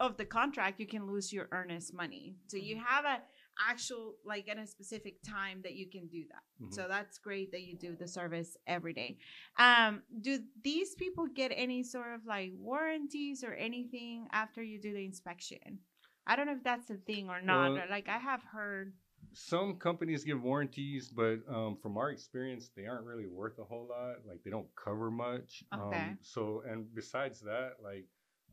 of 0.00 0.16
the 0.16 0.24
contract, 0.24 0.80
you 0.80 0.86
can 0.86 1.06
lose 1.06 1.32
your 1.32 1.48
earnest 1.52 1.92
money. 1.94 2.34
So 2.48 2.56
you 2.56 2.80
have 2.84 3.04
a 3.04 3.20
actual 3.68 4.14
like 4.24 4.48
at 4.48 4.58
a 4.58 4.66
specific 4.66 5.22
time 5.22 5.60
that 5.62 5.74
you 5.74 5.86
can 5.90 6.08
do 6.08 6.24
that. 6.32 6.42
Mhm. 6.64 6.72
So 6.72 6.88
that's 6.88 7.18
great 7.18 7.52
that 7.52 7.60
you 7.62 7.76
do 7.76 7.94
the 7.94 8.08
service 8.08 8.56
every 8.66 8.94
day. 8.94 9.18
Um, 9.58 10.02
do 10.22 10.42
these 10.64 10.94
people 10.94 11.26
get 11.26 11.52
any 11.54 11.82
sort 11.82 12.14
of 12.14 12.24
like 12.24 12.52
warranties 12.56 13.44
or 13.44 13.52
anything 13.52 14.26
after 14.32 14.62
you 14.62 14.80
do 14.80 14.92
the 14.94 15.04
inspection? 15.04 15.80
I 16.26 16.36
don't 16.36 16.46
know 16.46 16.52
if 16.56 16.64
that's 16.64 16.88
a 16.90 16.96
thing 16.96 17.28
or 17.28 17.40
not. 17.42 17.72
Well- 17.72 17.80
but 17.80 17.90
like 17.90 18.08
I 18.08 18.18
have 18.18 18.42
heard. 18.42 18.94
some 19.32 19.78
companies 19.78 20.24
give 20.24 20.42
warranties, 20.42 21.08
but 21.08 21.36
um, 21.48 21.76
from 21.76 21.96
our 21.96 22.10
experience, 22.10 22.70
they 22.74 22.86
aren't 22.86 23.04
really 23.04 23.26
worth 23.26 23.58
a 23.60 23.64
whole 23.64 23.86
lot. 23.86 24.16
Like 24.26 24.42
they 24.42 24.50
don't 24.50 24.66
cover 24.74 25.08
much. 25.10 25.62
Okay. 25.72 25.96
Um, 26.08 26.18
so 26.20 26.62
and 26.66 26.92
besides 26.94 27.40
that, 27.42 27.74
like 27.82 28.06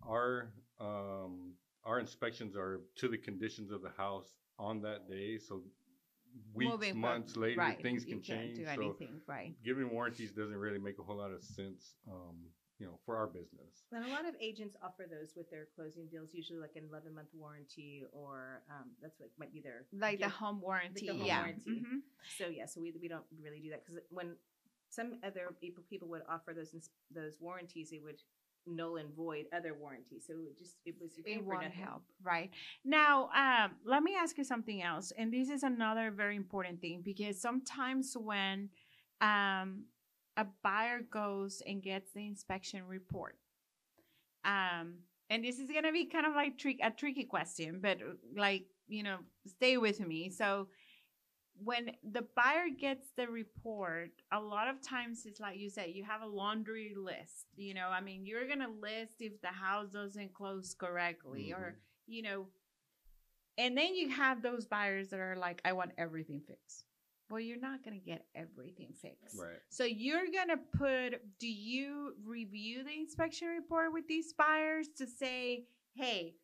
our 0.06 0.50
um, 0.80 1.54
our 1.86 2.00
inspections 2.00 2.56
are 2.56 2.82
to 2.98 3.08
the 3.08 3.18
conditions 3.18 3.72
of 3.72 3.82
the 3.82 3.92
house 3.98 4.30
on 4.60 4.82
that 4.82 5.10
day. 5.10 5.38
So 5.38 5.62
weeks, 6.54 6.72
moving 6.72 6.92
from- 6.94 7.02
months 7.02 7.36
later, 7.38 7.60
right, 7.60 7.82
things 7.82 8.06
you 8.06 8.16
can 8.16 8.22
can't 8.22 8.42
change. 8.42 8.58
Do 8.58 8.66
So 8.66 8.72
anything, 8.72 9.22
right? 9.28 9.56
giving 9.64 9.90
warranties 9.90 10.32
doesn't 10.32 10.56
really 10.58 10.80
make 10.80 11.00
a 11.00 11.04
whole 11.04 11.18
lot 11.18 11.32
of 11.32 11.44
sense, 11.44 11.96
um, 12.12 12.36
you 12.80 12.86
know, 12.86 13.00
for 13.06 13.16
our 13.18 13.26
business. 13.28 13.86
And 13.92 14.06
a 14.06 14.10
lot 14.10 14.28
of 14.28 14.36
agents 14.40 14.76
offer 14.84 15.06
those 15.10 15.34
with 15.36 15.50
their 15.50 15.68
closing 15.76 16.08
deals, 16.08 16.34
usually 16.34 16.60
like 16.60 16.76
an 16.76 16.84
11 16.90 17.16
month 17.16 17.30
warranty, 17.34 18.04
or 18.12 18.62
um, 18.70 18.92
that's 19.02 19.20
what 19.20 19.30
might 19.40 19.52
be 19.54 19.62
their 19.62 19.86
Like 19.94 20.20
the 20.20 20.26
gift. 20.26 20.36
home 20.38 20.62
warranty. 20.62 21.08
home 21.08 21.22
yeah. 21.26 21.40
warranty. 21.40 21.82
Mhm. 21.82 22.02
So 22.38 22.48
yeah, 22.50 22.66
so 22.66 22.82
we, 22.82 22.94
we 23.02 23.08
don't 23.08 23.26
really 23.42 23.60
do 23.62 23.70
that 23.72 23.84
because 23.86 24.02
when 24.10 24.36
some 24.90 25.20
other 25.24 25.50
people 25.60 25.84
people 25.90 26.08
would 26.10 26.22
offer 26.30 26.54
those 26.54 26.74
ins- 26.74 26.92
those 27.14 27.38
warranties, 27.40 27.90
they 27.90 28.00
would 28.00 28.22
null 28.68 28.98
and 28.98 29.14
void 29.16 29.46
other 29.54 29.74
warranties. 29.74 30.26
So 30.28 30.34
it 30.34 30.58
just 30.58 30.76
it 30.86 30.96
was 31.02 31.12
it 31.26 31.44
won't 31.44 31.64
help 31.64 32.04
right? 32.24 32.50
Now 32.86 33.30
um, 33.36 33.72
let 33.86 34.04
me 34.04 34.16
ask 34.16 34.38
you 34.38 34.44
something 34.44 34.82
else 34.82 35.12
and 35.18 35.34
this 35.34 35.50
is 35.50 35.64
another 35.64 36.12
very 36.12 36.36
important 36.36 36.82
thing 36.82 37.02
because 37.04 37.40
sometimes 37.40 38.16
when 38.16 38.70
um, 39.22 39.84
a 40.36 40.46
buyer 40.64 41.02
goes 41.02 41.62
and 41.66 41.82
gets 41.82 42.14
the 42.14 42.26
inspection 42.28 42.86
report 42.88 43.38
um, 44.46 44.96
and 45.30 45.44
this 45.44 45.60
is 45.60 45.70
gonna 45.72 45.92
be 45.92 46.06
kind 46.06 46.26
of 46.26 46.34
like 46.34 46.58
trick 46.58 46.78
a 46.84 46.92
tricky 46.92 47.24
question 47.24 47.80
but 47.82 47.98
uh, 47.98 48.14
like 48.36 48.66
you 48.88 49.04
know 49.04 49.18
stay 49.46 49.78
with 49.78 50.00
me. 50.00 50.30
So 50.30 50.68
when 51.64 51.92
the 52.12 52.24
buyer 52.36 52.68
gets 52.78 53.08
the 53.16 53.28
report, 53.28 54.12
a 54.32 54.40
lot 54.40 54.68
of 54.68 54.82
times 54.82 55.26
it's 55.26 55.40
like 55.40 55.58
you 55.58 55.70
said, 55.70 55.90
you 55.94 56.04
have 56.04 56.22
a 56.22 56.28
laundry 56.28 56.94
list. 56.96 57.48
You 57.56 57.74
know, 57.74 57.88
I 57.90 58.02
mean, 58.02 58.26
you're 58.26 58.48
gonna 58.48 58.70
list 58.82 59.16
if 59.20 59.42
the 59.42 59.48
house 59.48 59.90
doesn't 59.92 60.34
close 60.34 60.76
correctly, 60.78 61.54
or 61.54 61.60
mm-hmm. 61.60 62.12
you 62.12 62.22
know, 62.22 62.46
and 63.58 63.78
then 63.78 63.96
you 63.96 64.10
have 64.10 64.42
those 64.42 64.66
buyers 64.66 65.10
that 65.10 65.20
are 65.20 65.36
like, 65.36 65.62
I 65.66 65.74
want 65.74 65.92
everything 65.98 66.42
fixed. 66.48 66.86
Well, 67.30 67.42
you're 67.42 67.60
not 67.60 67.84
gonna 67.84 67.98
get 67.98 68.26
everything 68.36 68.94
fixed. 69.02 69.38
Right. 69.40 69.60
So 69.70 69.84
you're 69.84 70.28
gonna 70.34 70.62
put. 70.78 71.22
Do 71.40 71.48
you 71.48 72.14
review 72.26 72.84
the 72.84 72.94
inspection 72.94 73.48
report 73.48 73.94
with 73.94 74.08
these 74.08 74.34
buyers 74.34 74.88
to 74.98 75.08
say, 75.08 75.66
hey, 75.96 76.36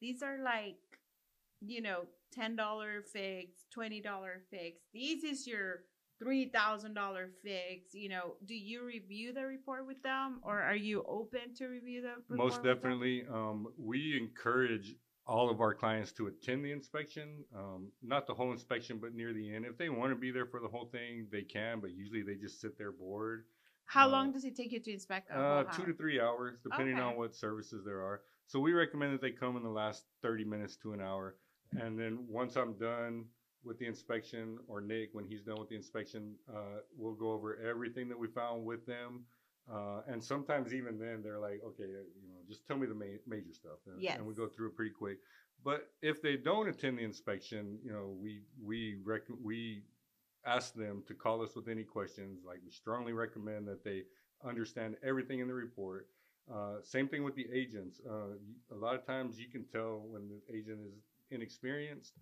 these 0.00 0.22
are 0.22 0.38
like, 0.42 0.76
you 1.60 1.80
know, 1.80 2.02
ten 2.36 2.56
dollar 2.56 3.02
fix, 3.02 3.64
twenty 3.72 4.00
dollar 4.00 4.42
fix. 4.50 4.82
This 4.92 5.24
is 5.24 5.46
your 5.46 5.80
three 6.18 6.48
thousand 6.48 6.94
dollar 6.94 7.30
fix. 7.42 7.94
You 7.94 8.08
know, 8.08 8.34
do 8.44 8.54
you 8.54 8.84
review 8.84 9.32
the 9.32 9.44
report 9.44 9.86
with 9.86 10.02
them, 10.02 10.40
or 10.42 10.60
are 10.60 10.76
you 10.76 11.04
open 11.08 11.54
to 11.56 11.66
review 11.66 12.02
the 12.02 12.08
report? 12.08 12.38
Most 12.38 12.62
definitely. 12.62 13.24
Um, 13.32 13.68
we 13.78 14.16
encourage 14.16 14.94
all 15.26 15.50
of 15.50 15.60
our 15.60 15.74
clients 15.74 16.12
to 16.12 16.28
attend 16.28 16.64
the 16.64 16.70
inspection, 16.70 17.44
um, 17.56 17.88
not 18.00 18.28
the 18.28 18.34
whole 18.34 18.52
inspection, 18.52 18.98
but 18.98 19.12
near 19.12 19.32
the 19.32 19.54
end. 19.54 19.64
If 19.64 19.76
they 19.76 19.88
want 19.88 20.12
to 20.12 20.16
be 20.16 20.30
there 20.30 20.46
for 20.46 20.60
the 20.60 20.68
whole 20.68 20.86
thing, 20.86 21.26
they 21.32 21.42
can, 21.42 21.80
but 21.80 21.90
usually 21.90 22.22
they 22.22 22.36
just 22.36 22.60
sit 22.60 22.78
there 22.78 22.92
bored. 22.92 23.44
How 23.86 24.06
uh, 24.06 24.10
long 24.10 24.32
does 24.32 24.44
it 24.44 24.56
take 24.56 24.70
you 24.72 24.80
to 24.80 24.92
inspect? 24.92 25.30
A 25.30 25.38
Uh, 25.38 25.64
two 25.64 25.84
to 25.84 25.94
three 25.94 26.20
hours, 26.20 26.58
depending 26.62 26.94
Okay. 26.94 27.02
on 27.02 27.16
what 27.16 27.34
services 27.34 27.84
there 27.84 28.02
are. 28.02 28.22
So 28.46 28.60
we 28.60 28.72
recommend 28.72 29.14
that 29.14 29.20
they 29.20 29.32
come 29.32 29.56
in 29.56 29.64
the 29.64 29.68
last 29.68 30.04
30 30.22 30.44
minutes 30.44 30.76
to 30.78 30.92
an 30.92 31.00
hour. 31.00 31.36
And 31.72 31.98
then 31.98 32.26
once 32.28 32.56
I'm 32.56 32.74
done 32.74 33.26
with 33.64 33.78
the 33.78 33.86
inspection, 33.86 34.58
or 34.68 34.80
Nick, 34.80 35.10
when 35.12 35.24
he's 35.26 35.42
done 35.42 35.58
with 35.58 35.68
the 35.68 35.76
inspection, 35.76 36.34
uh, 36.48 36.80
we'll 36.96 37.14
go 37.14 37.32
over 37.32 37.56
everything 37.58 38.08
that 38.08 38.18
we 38.18 38.28
found 38.28 38.64
with 38.64 38.86
them. 38.86 39.24
Uh, 39.70 40.02
and 40.06 40.22
sometimes 40.22 40.72
even 40.72 40.98
then 40.98 41.22
they're 41.22 41.40
like, 41.40 41.60
okay, 41.66 41.82
uh, 41.84 42.06
you 42.22 42.28
know, 42.28 42.38
just 42.48 42.66
tell 42.66 42.76
me 42.76 42.86
the 42.86 42.94
ma- 42.94 43.20
major 43.26 43.52
stuff. 43.52 43.78
And, 43.86 44.02
and 44.16 44.26
we 44.26 44.34
go 44.34 44.46
through 44.46 44.68
it 44.68 44.76
pretty 44.76 44.92
quick. 44.92 45.18
But 45.64 45.90
if 46.02 46.22
they 46.22 46.36
don't 46.36 46.68
attend 46.68 46.98
the 46.98 47.02
inspection, 47.02 47.78
you 47.82 47.92
know, 47.92 48.16
we 48.20 48.42
we 48.62 48.98
rec- 49.04 49.22
we 49.42 49.82
ask 50.44 50.74
them 50.74 51.02
to 51.08 51.14
call 51.14 51.42
us 51.42 51.56
with 51.56 51.66
any 51.68 51.82
questions. 51.82 52.42
Like 52.46 52.60
we 52.64 52.70
strongly 52.70 53.12
recommend 53.12 53.66
that 53.66 53.82
they 53.82 54.04
understand 54.44 54.96
everything 55.02 55.40
in 55.40 55.48
the 55.48 55.54
report. 55.54 56.06
Uh, 56.52 56.76
same 56.82 57.08
thing 57.08 57.24
with 57.24 57.34
the 57.34 57.46
agents. 57.52 58.00
Uh, 58.08 58.36
a 58.72 58.76
lot 58.76 58.94
of 58.94 59.04
times 59.06 59.38
you 59.38 59.48
can 59.48 59.64
tell 59.64 60.02
when 60.08 60.28
the 60.28 60.40
agent 60.56 60.78
is 60.86 60.94
inexperienced, 61.30 62.12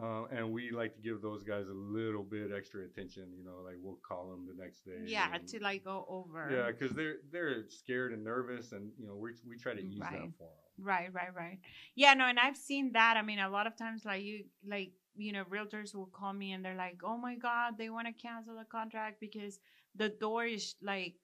uh, 0.00 0.24
and 0.32 0.50
we 0.52 0.70
like 0.70 0.94
to 0.94 1.00
give 1.00 1.22
those 1.22 1.42
guys 1.44 1.66
a 1.68 1.72
little 1.72 2.24
bit 2.24 2.50
extra 2.56 2.84
attention. 2.84 3.26
You 3.36 3.44
know, 3.44 3.58
like 3.64 3.76
we'll 3.80 3.98
call 4.06 4.30
them 4.30 4.46
the 4.46 4.60
next 4.60 4.84
day. 4.84 4.98
Yeah, 5.06 5.28
and- 5.32 5.46
to 5.48 5.62
like 5.62 5.84
go 5.84 6.04
over. 6.08 6.50
yeah, 6.50 6.70
because 6.72 6.94
they're 6.96 7.16
they're 7.30 7.68
scared 7.68 8.12
and 8.12 8.24
nervous, 8.24 8.72
and 8.72 8.90
you 8.98 9.06
know 9.06 9.14
we 9.14 9.30
we 9.48 9.56
try 9.56 9.74
to 9.74 9.82
use 9.82 10.00
Right. 10.00 10.12
that 10.12 10.36
for 10.36 10.44
them. 10.44 10.52
Right, 10.80 11.12
right, 11.12 11.34
right. 11.34 11.58
Yeah, 11.96 12.14
no, 12.14 12.24
and 12.26 12.38
I've 12.38 12.56
seen 12.56 12.92
that. 12.92 13.16
I 13.16 13.22
mean, 13.22 13.38
a 13.40 13.48
lot 13.50 13.66
of 13.66 13.76
times, 13.76 14.04
like 14.04 14.22
you, 14.22 14.44
like 14.66 14.92
you 15.16 15.32
know, 15.32 15.44
realtors 15.44 15.94
will 15.94 16.06
call 16.06 16.32
me 16.32 16.52
and 16.52 16.64
they're 16.64 16.76
like, 16.76 17.00
"Oh 17.04 17.16
my 17.16 17.34
God, 17.36 17.78
they 17.78 17.90
want 17.90 18.06
to 18.08 18.12
cancel 18.12 18.56
the 18.56 18.64
contract 18.64 19.20
because 19.20 19.58
the 19.96 20.08
door 20.08 20.44
is 20.46 20.74
like 20.82 21.14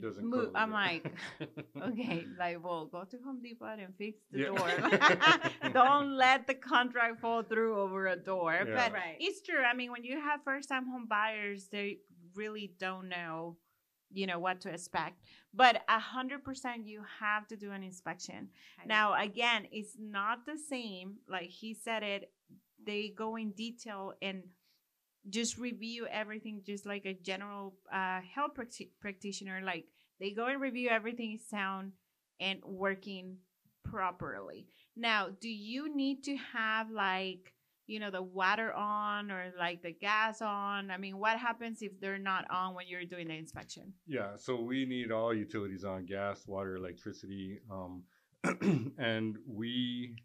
Doesn't 0.00 0.26
move." 0.26 0.50
I'm 0.54 0.70
yeah. 0.70 0.74
like, 0.74 1.12
okay, 1.82 2.26
like, 2.38 2.62
well, 2.64 2.86
go 2.86 3.04
to 3.04 3.18
Home 3.24 3.40
Depot 3.42 3.66
and 3.66 3.94
fix 3.96 4.18
the 4.30 4.38
Yeah. 4.40 4.46
door. 4.46 5.70
Don't 5.72 6.16
let 6.16 6.46
the 6.46 6.54
contract 6.54 7.20
fall 7.20 7.42
through 7.42 7.78
over 7.80 8.06
a 8.08 8.16
door. 8.16 8.52
Yeah. 8.54 8.64
But 8.74 8.92
Right. 8.92 9.16
it's 9.20 9.42
true. 9.42 9.62
I 9.62 9.74
mean, 9.74 9.90
when 9.92 10.04
you 10.04 10.20
have 10.20 10.42
first-time 10.44 10.86
home 10.86 11.06
buyers, 11.06 11.68
they 11.70 11.98
really 12.34 12.72
don't 12.78 13.08
know 13.08 13.56
you 14.12 14.26
know 14.26 14.38
what 14.38 14.60
to 14.60 14.68
expect 14.68 15.18
but 15.52 15.82
a 15.88 15.98
hundred 15.98 16.44
percent 16.44 16.86
you 16.86 17.02
have 17.20 17.46
to 17.48 17.56
do 17.56 17.72
an 17.72 17.82
inspection 17.82 18.48
Okay. 18.78 18.86
now 18.88 19.14
again 19.14 19.66
it's 19.72 19.96
not 19.98 20.44
the 20.46 20.56
same 20.58 21.16
like 21.28 21.48
he 21.48 21.74
said 21.74 22.02
it 22.02 22.30
they 22.84 23.08
go 23.16 23.36
in 23.36 23.50
detail 23.52 24.12
and 24.22 24.42
just 25.30 25.58
review 25.58 26.06
everything 26.10 26.62
just 26.64 26.86
like 26.86 27.04
a 27.06 27.14
general 27.14 27.74
uh, 27.92 28.20
health 28.34 28.52
practi- 28.56 28.90
practitioner 29.00 29.60
like 29.64 29.86
they 30.20 30.30
go 30.30 30.46
and 30.46 30.60
review 30.60 30.88
everything 30.90 31.32
is 31.32 31.48
sound 31.48 31.92
and 32.40 32.60
working 32.64 33.38
properly. 33.84 34.66
Now 34.96 35.28
do 35.40 35.48
you 35.48 35.94
need 35.94 36.24
to 36.24 36.36
have 36.52 36.90
like 36.90 37.52
you 37.86 38.00
know 38.00 38.10
the 38.10 38.22
water 38.22 38.72
on 38.72 39.30
or 39.30 39.52
like 39.58 39.82
the 39.82 39.92
gas 39.92 40.42
on? 40.42 40.90
I 40.90 40.98
mean 40.98 41.18
what 41.18 41.38
happens 41.38 41.82
if 41.82 41.98
they're 42.00 42.18
not 42.18 42.44
on 42.50 42.74
when 42.74 42.86
you're 42.88 43.04
doing 43.04 43.28
the 43.28 43.34
inspection? 43.34 43.92
Yeah, 44.06 44.36
so 44.36 44.60
we 44.60 44.84
need 44.84 45.10
all 45.10 45.34
utilities 45.34 45.84
on 45.84 46.06
gas, 46.06 46.46
water, 46.46 46.76
electricity, 46.76 47.60
um, 47.70 48.02
and 48.98 49.36
we 49.46 50.16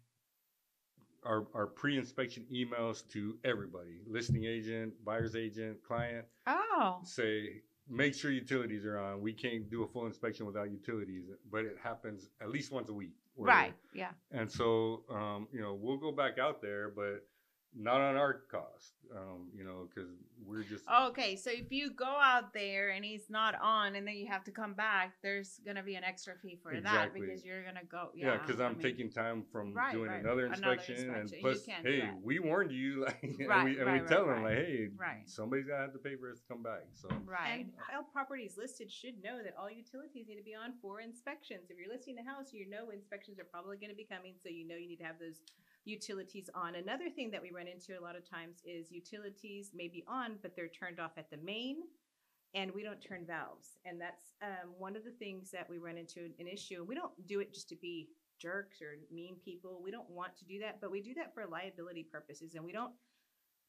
our 1.24 1.46
our 1.54 1.66
pre-inspection 1.66 2.46
emails 2.52 3.06
to 3.12 3.36
everybody, 3.44 4.00
listing 4.06 4.44
agent, 4.44 4.92
buyer's 5.04 5.36
agent, 5.36 5.82
client, 5.82 6.24
oh 6.46 7.00
say 7.04 7.62
make 7.88 8.14
sure 8.14 8.30
utilities 8.30 8.84
are 8.84 8.98
on. 8.98 9.20
We 9.20 9.32
can't 9.32 9.68
do 9.68 9.82
a 9.82 9.88
full 9.88 10.06
inspection 10.06 10.46
without 10.46 10.70
utilities, 10.70 11.24
but 11.50 11.64
it 11.64 11.76
happens 11.82 12.28
at 12.40 12.50
least 12.50 12.70
once 12.70 12.88
a 12.88 12.92
week. 12.92 13.14
right 13.36 13.74
yeah 13.94 14.10
And 14.30 14.50
so, 14.50 15.02
um, 15.10 15.48
you 15.52 15.60
know, 15.60 15.74
we'll 15.74 15.96
go 15.96 16.12
back 16.12 16.38
out 16.38 16.62
there, 16.62 16.90
but 16.90 17.26
not 17.76 18.00
on 18.00 18.16
our 18.16 18.34
cost, 18.50 18.94
um, 19.16 19.48
you 19.56 19.62
know, 19.64 19.88
because 19.88 20.10
we're 20.44 20.62
just 20.62 20.84
Okay, 21.08 21.36
so 21.36 21.50
if 21.50 21.70
you 21.70 21.92
go 21.92 22.04
out 22.04 22.52
there 22.52 22.90
and 22.90 23.04
he's 23.04 23.30
not 23.30 23.54
on, 23.60 23.94
and 23.94 24.06
then 24.06 24.16
you 24.16 24.26
have 24.26 24.42
to 24.44 24.50
come 24.50 24.74
back, 24.74 25.14
there's 25.22 25.60
gonna 25.64 25.82
be 25.82 25.94
an 25.94 26.02
extra 26.02 26.34
fee 26.42 26.58
for 26.60 26.80
that 26.80 27.14
because 27.14 27.44
you're 27.44 27.62
gonna 27.64 27.84
go. 27.88 28.10
Yeah, 28.14 28.38
because 28.38 28.60
I 28.60 28.66
I'm 28.66 28.72
mean, 28.72 28.82
taking 28.82 29.10
time 29.10 29.44
from 29.52 29.72
Right, 29.72 29.92
doing 29.92 30.10
right. 30.10 30.20
another 30.20 30.46
Another 30.46 30.72
inspection, 30.72 31.10
and 31.10 31.22
inspection. 31.22 31.40
Plus, 31.42 31.66
hey, 31.84 32.10
we 32.22 32.40
warned 32.40 32.72
you, 32.72 33.04
like, 33.04 33.22
and 33.22 33.46
Right, 33.46 33.64
we, 33.64 33.78
and 33.78 33.86
right, 33.86 33.92
we 33.94 34.00
right, 34.00 34.08
tell 34.08 34.26
them, 34.26 34.42
right. 34.42 34.56
like, 34.56 34.66
hey, 34.66 34.88
Right. 34.96 35.28
somebody's 35.28 35.66
gonna 35.66 35.82
have 35.82 35.92
to 35.92 35.98
pay 35.98 36.16
for 36.16 36.30
us 36.30 36.40
to 36.40 36.46
come 36.48 36.62
back. 36.62 36.82
So, 36.94 37.08
right. 37.24 37.66
And 37.66 37.72
all 37.96 38.02
properties 38.02 38.56
listed 38.56 38.90
should 38.90 39.22
know 39.22 39.42
that 39.44 39.54
all 39.56 39.70
utilities 39.70 40.26
need 40.26 40.36
to 40.38 40.44
be 40.44 40.54
on 40.56 40.72
for 40.82 41.00
inspections. 41.00 41.70
If 41.70 41.78
you're 41.78 41.88
listing 41.88 42.16
the 42.16 42.24
house, 42.24 42.52
you 42.52 42.68
know 42.68 42.90
inspections 42.90 43.38
are 43.38 43.44
probably 43.44 43.76
going 43.76 43.90
to 43.90 43.96
be 43.96 44.04
coming, 44.04 44.34
so 44.42 44.48
you 44.48 44.66
know 44.66 44.74
you 44.74 44.88
need 44.88 44.98
to 44.98 45.04
have 45.04 45.20
those 45.20 45.40
utilities 45.84 46.50
on. 46.54 46.74
Another 46.74 47.08
thing 47.10 47.30
that 47.30 47.42
we 47.42 47.50
run 47.50 47.66
into 47.66 47.98
a 47.98 48.02
lot 48.02 48.16
of 48.16 48.28
times 48.28 48.62
is 48.64 48.90
utilities 48.90 49.70
may 49.74 49.88
be 49.88 50.04
on, 50.06 50.36
but 50.42 50.54
they're 50.54 50.68
turned 50.68 51.00
off 51.00 51.12
at 51.16 51.30
the 51.30 51.38
main, 51.38 51.76
and 52.54 52.70
we 52.72 52.82
don't 52.82 53.00
turn 53.00 53.24
valves. 53.26 53.78
And 53.84 54.00
that's 54.00 54.34
um, 54.42 54.72
one 54.78 54.96
of 54.96 55.04
the 55.04 55.12
things 55.12 55.50
that 55.52 55.68
we 55.68 55.78
run 55.78 55.96
into 55.96 56.28
an 56.38 56.46
issue. 56.46 56.84
We 56.86 56.94
don't 56.94 57.12
do 57.26 57.40
it 57.40 57.54
just 57.54 57.68
to 57.70 57.76
be 57.76 58.08
jerks 58.40 58.80
or 58.80 58.96
mean 59.14 59.36
people. 59.44 59.80
We 59.82 59.90
don't 59.90 60.10
want 60.10 60.36
to 60.38 60.44
do 60.44 60.58
that, 60.60 60.80
but 60.80 60.90
we 60.90 61.00
do 61.00 61.14
that 61.14 61.34
for 61.34 61.46
liability 61.46 62.06
purposes, 62.10 62.54
and 62.54 62.64
we 62.64 62.72
don't 62.72 62.92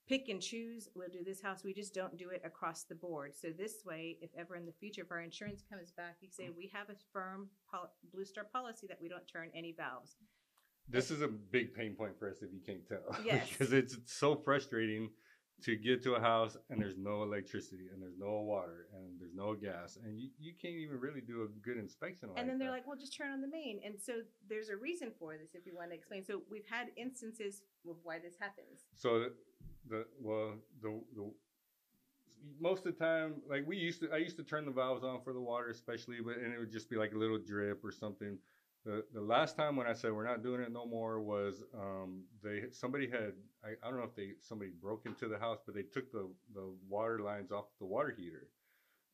pick 0.08 0.30
and 0.30 0.42
choose. 0.42 0.90
We'll 0.96 1.10
do 1.10 1.24
this 1.24 1.42
house. 1.42 1.64
We 1.64 1.74
just 1.74 1.94
don't 1.94 2.18
do 2.18 2.30
it 2.30 2.42
across 2.44 2.84
the 2.84 2.96
board. 2.96 3.36
So 3.36 3.50
this 3.50 3.84
way, 3.86 4.18
if 4.22 4.32
ever 4.38 4.56
in 4.56 4.66
the 4.66 4.74
future, 4.74 5.04
if 5.04 5.12
our 5.12 5.22
insurance 5.22 5.64
comes 5.72 5.92
back, 5.92 6.18
you 6.22 6.30
say 6.30 6.50
we 6.50 6.72
have 6.74 6.90
a 6.90 7.00
firm 7.14 7.50
pol- 7.70 7.94
Blue 8.14 8.26
Star 8.26 8.46
policy 8.52 8.88
that 8.88 9.00
we 9.02 9.10
don't 9.10 9.28
turn 9.28 9.50
any 9.56 9.74
valves. 9.78 10.16
This 10.90 11.12
is 11.12 11.22
a 11.22 11.28
big 11.28 11.74
pain 11.74 11.96
point 11.96 12.18
for 12.20 12.30
us 12.30 12.38
if 12.42 12.52
you 12.54 12.60
can't 12.66 12.88
tell. 12.88 13.16
Yes. 13.26 13.48
because 13.50 13.74
it's 13.74 13.98
so 14.06 14.36
frustrating 14.36 15.10
to 15.64 15.76
get 15.76 16.02
to 16.04 16.16
a 16.16 16.20
house 16.20 16.58
and 16.70 16.82
there's 16.82 16.98
no 16.98 17.22
electricity 17.22 17.86
and 17.94 18.02
there's 18.02 18.18
no 18.18 18.42
water 18.42 18.88
and 18.96 19.20
there's 19.20 19.36
no 19.36 19.54
gas 19.54 19.98
and 20.04 20.20
you, 20.20 20.30
you 20.40 20.54
can't 20.60 20.74
even 20.74 21.00
really 21.00 21.22
do 21.22 21.44
a 21.44 21.48
good 21.62 21.78
inspection 21.78 22.30
like 22.30 22.40
and 22.40 22.50
then 22.50 22.58
they're 22.58 22.70
that. 22.70 22.74
like, 22.74 22.88
well, 22.88 22.98
just 22.98 23.16
turn 23.16 23.32
on 23.32 23.42
the 23.42 23.48
main. 23.48 23.80
And 23.86 23.94
so 24.02 24.14
there's 24.50 24.70
a 24.70 24.76
reason 24.76 25.12
for 25.20 25.38
this 25.38 25.54
if 25.54 25.66
you 25.68 25.76
want 25.76 25.92
to 25.92 25.96
explain. 25.96 26.26
So 26.26 26.42
we've 26.50 26.66
had 26.68 26.88
instances 26.98 27.62
of 27.88 27.98
why 28.04 28.18
this 28.18 28.34
happens. 28.40 28.88
So 28.96 29.28
the 29.88 30.06
well 30.20 30.54
the 30.82 31.00
the 31.16 31.32
most 32.60 32.86
of 32.86 32.98
the 32.98 33.04
time 33.06 33.36
like 33.48 33.64
we 33.68 33.78
used 33.78 34.00
to 34.02 34.12
I 34.12 34.18
used 34.18 34.38
to 34.38 34.44
turn 34.44 34.66
the 34.66 34.72
valves 34.72 35.04
on 35.04 35.22
for 35.24 35.32
the 35.32 35.40
water 35.42 35.70
especially 35.70 36.18
but 36.26 36.38
and 36.38 36.52
it 36.52 36.58
would 36.60 36.72
just 36.72 36.90
be 36.90 36.96
like 36.96 37.14
a 37.14 37.18
little 37.18 37.38
drip 37.38 37.84
or 37.84 37.92
something. 37.92 38.38
The 38.86 39.06
the 39.14 39.22
last 39.22 39.56
time 39.56 39.76
when 39.76 39.88
I 39.88 39.94
said 39.94 40.12
we're 40.12 40.28
not 40.28 40.42
doing 40.44 40.62
it 40.62 40.72
no 40.72 40.86
more 40.86 41.22
was 41.22 41.64
um 41.78 42.24
they 42.44 42.64
somebody 42.72 43.08
had 43.10 43.34
I, 43.64 43.70
I 43.84 43.90
don't 43.90 44.00
know 44.00 44.06
if 44.06 44.16
they 44.16 44.32
somebody 44.40 44.72
broke 44.82 45.06
into 45.06 45.28
the 45.28 45.38
house 45.38 45.60
but 45.66 45.76
they 45.76 45.84
took 45.84 46.12
the 46.12 46.30
the 46.56 46.74
water 46.90 47.20
lines 47.20 47.52
off 47.52 47.66
the 47.80 47.86
water 47.86 48.16
heater. 48.18 48.48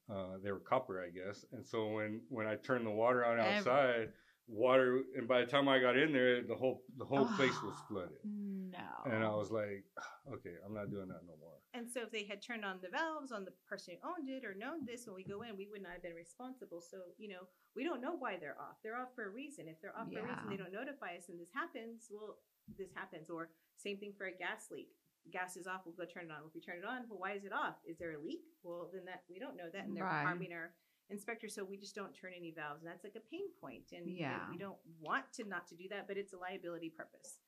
Uh, 0.10 0.38
they 0.42 0.52
were 0.54 0.60
copper, 0.60 1.04
I 1.04 1.10
guess. 1.10 1.46
And 1.52 1.66
so 1.66 1.88
when 1.90 2.22
when 2.30 2.48
I 2.48 2.56
turned 2.56 2.86
the 2.86 2.92
water 2.92 3.26
on 3.26 3.40
outside, 3.40 4.10
water 4.48 5.02
and 5.16 5.28
by 5.28 5.42
the 5.42 5.46
time 5.46 5.68
I 5.68 5.80
got 5.80 5.98
in 5.98 6.14
there, 6.14 6.42
the 6.42 6.56
whole 6.56 6.82
the 6.98 7.06
whole 7.06 7.26
place 7.36 7.56
was 7.64 7.76
ah, 7.78 7.86
flooded. 7.90 8.18
No. 8.24 9.12
And 9.12 9.24
I 9.24 9.30
was 9.30 9.52
like, 9.52 9.84
ah, 10.00 10.34
okay, 10.36 10.56
I'm 10.66 10.74
not 10.74 10.90
doing 10.90 11.08
that 11.08 11.22
no 11.28 11.36
more. 11.40 11.58
And 11.74 11.90
so 11.90 12.02
if 12.02 12.12
they 12.12 12.24
had 12.24 12.42
turned 12.42 12.66
on 12.66 12.80
the 12.82 12.90
valves 12.90 13.32
on 13.32 13.46
the 13.46 13.52
person 13.68 13.96
who 14.02 14.10
owned 14.10 14.30
it 14.30 14.46
or 14.46 14.56
known 14.56 14.86
this 14.86 15.06
when 15.06 15.16
we 15.16 15.24
go 15.24 15.44
in, 15.44 15.58
we 15.58 15.68
would 15.68 15.84
not 15.84 15.94
have 15.94 16.02
been 16.02 16.16
responsible. 16.16 16.82
So, 16.82 16.98
you 17.18 17.30
know, 17.30 17.46
we 17.76 17.84
don't 17.84 18.02
know 18.02 18.16
why 18.18 18.38
they're 18.40 18.58
off. 18.60 18.82
They're 18.84 18.98
off 18.98 19.14
for 19.14 19.26
a 19.28 19.30
reason. 19.30 19.68
If 19.68 19.80
they're 19.82 19.96
off 19.96 20.12
for 20.12 20.20
a 20.20 20.24
reason, 20.24 20.50
they 20.50 20.58
don't 20.58 20.74
notify 20.74 21.16
us 21.20 21.30
and 21.30 21.40
this 21.40 21.52
happens, 21.54 22.08
well, 22.10 22.38
this 22.80 22.90
happens. 22.96 23.30
Or 23.30 23.50
same 23.78 23.98
thing 23.98 24.14
for 24.18 24.26
a 24.26 24.32
gas 24.32 24.72
leak. 24.72 24.90
Gas 25.32 25.58
is 25.58 25.68
off, 25.68 25.82
we'll 25.86 25.94
go 25.94 26.06
turn 26.08 26.32
it 26.32 26.32
on. 26.32 26.48
If 26.48 26.56
we 26.56 26.62
turn 26.62 26.80
it 26.80 26.88
on, 26.88 27.04
well, 27.10 27.20
why 27.20 27.34
is 27.34 27.44
it 27.44 27.52
off? 27.54 27.76
Is 27.86 27.98
there 28.00 28.16
a 28.16 28.20
leak? 28.20 28.48
Well, 28.64 28.90
then 28.94 29.04
that 29.06 29.24
we 29.30 29.40
don't 29.40 29.58
know 29.58 29.70
that 29.72 29.86
and 29.86 29.96
they're 29.96 30.08
Right. 30.08 30.24
harming 30.24 30.54
our 30.54 30.72
inspector. 31.10 31.48
So 31.50 31.64
we 31.64 31.78
just 31.78 31.96
don't 31.96 32.14
turn 32.14 32.32
any 32.38 32.52
valves. 32.52 32.82
And 32.84 32.92
that's 32.92 33.04
like 33.04 33.16
a 33.16 33.30
pain 33.32 33.48
point. 33.62 33.86
And 33.92 34.08
you 34.08 34.22
know, 34.24 34.28
Yeah. 34.30 34.50
we 34.52 34.58
don't 34.58 34.78
want 35.00 35.26
to 35.34 35.44
not 35.46 35.68
to 35.70 35.76
do 35.76 35.88
that, 35.90 36.08
but 36.08 36.18
it's 36.18 36.34
a 36.34 36.38
liability 36.38 36.90
purpose. 36.90 37.40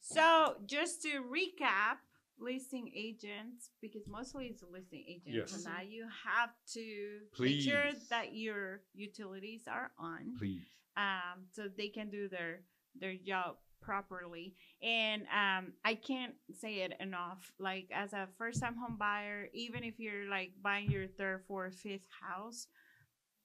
So 0.00 0.56
just 0.66 1.02
to 1.02 1.22
recap, 1.22 1.96
listing 2.36 2.90
agents 2.96 3.70
because 3.80 4.08
mostly 4.08 4.46
it's 4.46 4.62
a 4.62 4.66
listing 4.66 5.04
agent. 5.08 5.36
Yes. 5.36 5.52
So 5.52 5.70
now 5.70 5.80
you 5.82 6.04
have 6.26 6.50
to 6.72 7.20
make 7.38 7.60
sure 7.60 7.90
that 8.10 8.34
your 8.34 8.80
utilities 8.92 9.62
are 9.68 9.92
on. 9.98 10.34
Please. 10.38 10.62
um, 10.96 11.46
so 11.52 11.68
they 11.76 11.88
can 11.88 12.10
do 12.10 12.28
their 12.28 12.60
their 13.00 13.14
job 13.14 13.56
properly. 13.80 14.54
And 14.82 15.22
um, 15.24 15.74
I 15.84 15.94
can't 15.94 16.34
say 16.52 16.80
it 16.82 16.94
enough. 17.00 17.52
Like 17.60 17.88
as 17.94 18.12
a 18.12 18.26
first 18.36 18.60
time 18.60 18.74
home 18.76 18.96
buyer, 18.98 19.48
even 19.54 19.84
if 19.84 19.98
you're 20.00 20.28
like 20.28 20.52
buying 20.62 20.90
your 20.90 21.06
third, 21.06 21.42
fourth, 21.46 21.74
fifth 21.76 22.08
house, 22.20 22.66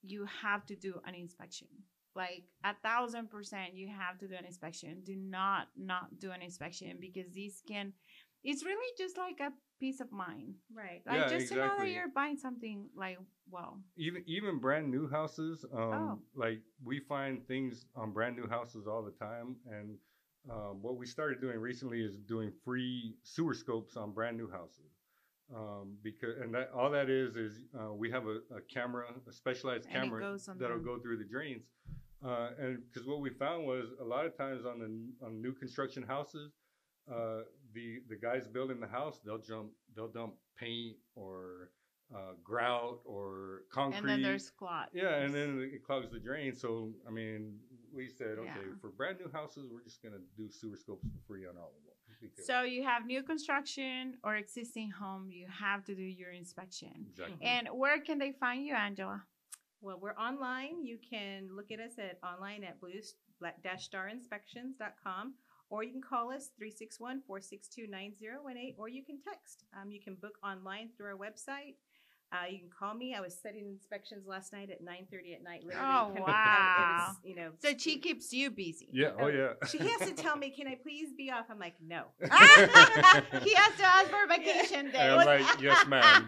you 0.02 0.26
have 0.42 0.66
to 0.66 0.76
do 0.76 1.00
an 1.06 1.14
inspection. 1.14 1.68
Like 2.16 2.44
a 2.64 2.74
thousand 2.82 3.30
percent, 3.30 3.74
you 3.74 3.88
have 3.88 4.18
to 4.18 4.26
do 4.28 4.34
an 4.34 4.44
inspection. 4.44 5.02
Do 5.04 5.14
not 5.16 5.68
not 5.76 6.18
do 6.18 6.32
an 6.32 6.42
inspection 6.42 6.98
because 7.00 7.30
these 7.32 7.62
can. 7.66 7.92
It's 8.42 8.64
really 8.64 8.90
just 8.98 9.16
like 9.18 9.38
a 9.40 9.52
peace 9.78 10.00
of 10.00 10.10
mind. 10.10 10.54
Right. 10.74 11.02
Like 11.06 11.18
Yeah, 11.20 11.28
just 11.28 11.48
to 11.52 11.56
know 11.56 11.76
that 11.78 11.88
you're 11.88 12.08
buying 12.14 12.36
something 12.36 12.88
like 12.96 13.18
well. 13.48 13.80
Even 13.96 14.24
even 14.26 14.58
brand 14.58 14.90
new 14.90 15.08
houses, 15.08 15.64
um, 15.72 15.92
Oh. 15.92 16.18
like 16.34 16.60
we 16.84 16.98
find 17.00 17.46
things 17.46 17.86
on 17.94 18.12
brand 18.12 18.36
new 18.36 18.48
houses 18.48 18.86
all 18.86 19.02
the 19.04 19.12
time. 19.12 19.56
And 19.70 19.96
um, 20.50 20.82
what 20.82 20.96
we 20.96 21.06
started 21.06 21.40
doing 21.40 21.58
recently 21.58 22.00
is 22.02 22.16
doing 22.16 22.50
free 22.64 23.14
sewer 23.22 23.54
scopes 23.54 23.96
on 23.96 24.12
brand 24.12 24.36
new 24.36 24.50
houses. 24.50 24.89
Um, 25.54 25.96
because 26.04 26.36
and 26.40 26.54
that 26.54 26.70
all 26.72 26.90
that 26.90 27.10
is 27.10 27.34
is 27.34 27.60
uh, 27.78 27.92
we 27.92 28.08
have 28.10 28.26
a, 28.26 28.36
a 28.54 28.60
camera, 28.72 29.06
a 29.28 29.32
specialized 29.32 29.86
And 29.92 30.04
camera 30.04 30.38
that'll 30.58 30.78
go 30.78 30.98
through 30.98 31.16
the 31.18 31.24
drains. 31.24 31.64
Uh, 32.24 32.50
and 32.60 32.78
because 32.92 33.08
what 33.08 33.20
we 33.20 33.30
found 33.30 33.66
was 33.66 33.86
a 34.00 34.04
lot 34.04 34.26
of 34.26 34.36
times 34.36 34.64
on 34.64 34.78
the 34.78 35.26
on 35.26 35.42
new 35.42 35.52
construction 35.52 36.04
houses, 36.04 36.52
uh, 37.12 37.40
the 37.74 37.98
the 38.08 38.16
guys 38.16 38.46
building 38.46 38.78
the 38.78 38.86
house 38.86 39.18
they'll 39.24 39.38
jump 39.38 39.70
they'll 39.96 40.08
dump 40.12 40.34
paint 40.56 40.96
or 41.16 41.70
uh, 42.14 42.32
grout 42.44 43.00
or 43.04 43.62
concrete. 43.72 43.98
And 44.00 44.08
then 44.08 44.22
there's 44.22 44.50
clots. 44.50 44.90
yeah, 44.94 45.16
and 45.16 45.34
then 45.34 45.68
it 45.74 45.82
clogs 45.84 46.10
the 46.12 46.20
drain. 46.20 46.54
So 46.54 46.90
I 47.08 47.10
mean, 47.10 47.58
we 47.92 48.08
said 48.08 48.38
okay 48.38 48.44
Yeah. 48.68 48.74
for 48.80 48.90
brand 48.90 49.18
new 49.18 49.30
houses 49.32 49.64
we're 49.72 49.82
just 49.82 50.00
gonna 50.02 50.22
do 50.36 50.48
sewer 50.48 50.76
scopes 50.76 51.02
for 51.02 51.26
free 51.26 51.44
on 51.46 51.56
all 51.56 51.72
of 51.76 51.82
them. 51.86 51.89
Because- 52.20 52.46
So 52.46 52.62
you 52.62 52.82
have 52.84 53.06
new 53.06 53.22
construction 53.22 54.18
or 54.24 54.36
existing 54.36 54.90
home, 54.90 55.30
you 55.30 55.46
have 55.48 55.84
to 55.84 55.94
do 55.94 56.02
your 56.02 56.30
inspection. 56.30 57.06
exactly. 57.10 57.38
And 57.46 57.68
where 57.68 58.00
can 58.00 58.18
they 58.18 58.32
find 58.32 58.64
you, 58.66 58.74
Angela? 58.74 59.24
Well, 59.80 59.98
we're 59.98 60.16
online. 60.16 60.84
You 60.84 60.98
can 60.98 61.54
look 61.56 61.70
at 61.70 61.80
us 61.80 61.98
at 61.98 62.18
online 62.22 62.64
at 62.64 62.78
blue-starinspections.com 62.80 65.34
or 65.70 65.82
you 65.84 65.92
can 65.92 66.02
call 66.02 66.30
us 66.32 66.50
361-462-9018 66.60 68.74
or 68.76 68.88
you 68.88 69.02
can 69.04 69.20
text. 69.22 69.64
Um, 69.80 69.90
you 69.90 70.00
can 70.00 70.16
book 70.16 70.36
online 70.42 70.90
through 70.96 71.06
our 71.06 71.16
website. 71.16 71.76
Uh, 72.32 72.46
you 72.48 72.58
can 72.60 72.68
call 72.70 72.94
me. 72.94 73.12
I 73.12 73.20
was 73.20 73.36
setting 73.36 73.66
inspections 73.66 74.24
last 74.24 74.52
night 74.52 74.70
at 74.70 74.84
9:30 74.84 75.34
at 75.34 75.42
night. 75.42 75.64
Literally 75.64 75.86
Oh, 75.88 76.14
wow. 76.16 76.16
it 76.78 77.08
was, 77.10 77.16
you 77.24 77.34
know. 77.34 77.50
So 77.58 77.76
she 77.76 77.98
keeps 77.98 78.32
you 78.32 78.50
busy. 78.52 78.88
Yeah. 78.92 79.10
Oh 79.18 79.26
yeah. 79.26 79.54
She 79.68 79.78
has 79.78 80.08
to 80.08 80.14
tell 80.14 80.36
me, 80.36 80.50
"Can 80.50 80.68
I 80.68 80.76
please 80.80 81.12
be 81.16 81.30
off?" 81.32 81.46
I'm 81.50 81.58
like, 81.58 81.74
"No." 81.84 82.04
he 82.20 82.28
has 83.54 83.74
to 83.76 83.84
ask 83.84 84.10
for 84.10 84.22
a 84.24 84.28
vacation 84.28 84.92
day. 84.92 84.98
And 84.98 85.20
I'm 85.20 85.26
like, 85.26 85.60
yes, 85.60 85.84
ma'am. 85.88 86.26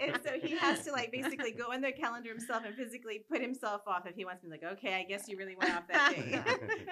and 0.00 0.18
so 0.22 0.32
he 0.42 0.56
has 0.58 0.84
to 0.84 0.92
like 0.92 1.10
basically 1.10 1.52
go 1.52 1.72
in 1.72 1.80
their 1.80 1.92
calendar 1.92 2.28
himself 2.28 2.64
and 2.66 2.74
physically 2.76 3.24
put 3.30 3.40
himself 3.40 3.80
off 3.86 4.06
if 4.06 4.14
he 4.14 4.26
wants 4.26 4.44
me. 4.44 4.50
Like, 4.50 4.64
okay, 4.64 4.94
I 4.94 5.04
guess 5.04 5.26
you 5.26 5.38
really 5.38 5.56
went 5.56 5.74
off 5.74 5.88
that 5.88 6.14
day. 6.14 6.42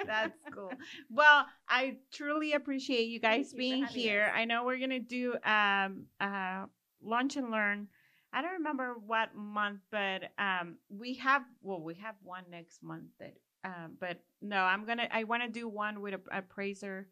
That's 0.06 0.38
cool. 0.54 0.72
Well, 1.10 1.44
I 1.68 1.98
truly 2.12 2.54
appreciate 2.54 3.08
you 3.08 3.20
guys 3.20 3.48
Thank 3.48 3.58
being 3.58 3.84
having 3.84 4.00
here. 4.00 4.24
us. 4.24 4.32
I 4.34 4.44
know 4.46 4.64
we're 4.64 4.78
gonna 4.78 5.00
do 5.00 5.34
um 5.44 6.06
uh 6.18 6.64
lunch 7.02 7.36
and 7.36 7.50
learn. 7.50 7.88
I 8.32 8.42
don't 8.42 8.52
remember 8.54 8.96
what 9.06 9.34
month, 9.34 9.80
but 9.90 10.24
um 10.38 10.76
we 10.88 11.14
have 11.14 11.42
well 11.62 11.80
we 11.80 11.94
have 11.94 12.14
one 12.22 12.44
next 12.50 12.82
month 12.82 13.06
that 13.18 13.34
um 13.64 13.96
but 13.98 14.20
no 14.42 14.58
I'm 14.58 14.84
gonna 14.84 15.08
I 15.10 15.24
want 15.24 15.42
to 15.42 15.48
do 15.48 15.68
one 15.68 16.00
with 16.00 16.14
a 16.14 16.20
appraiser 16.36 17.08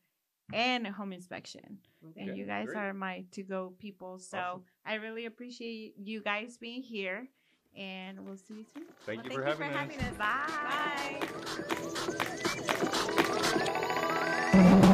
and 0.53 0.87
a 0.87 0.93
home 0.93 1.13
inspection. 1.13 1.79
And 2.17 2.37
you 2.37 2.45
guys 2.45 2.67
great. 2.67 2.77
are 2.77 2.93
my 2.93 3.25
to 3.33 3.43
go 3.43 3.73
people. 3.79 4.19
So 4.19 4.39
Awesome. 4.39 4.63
I 4.85 4.95
really 4.95 5.25
appreciate 5.25 5.95
you 5.97 6.23
guys 6.23 6.59
being 6.59 6.83
here 6.83 7.27
and 7.77 8.21
we'll 8.27 8.37
see 8.37 8.55
you 8.55 8.65
soon. 8.75 8.85
Thank 9.07 9.25
Well, 9.25 9.33
you 9.33 9.43
thank 9.43 9.59
for 9.59 9.65
you 9.67 9.73
having 9.73 9.97
for 9.97 10.01
us. 10.01 10.01
having 10.01 10.01
us. 10.01 10.19
Bye. 10.19 11.21
Bye. 14.83 14.91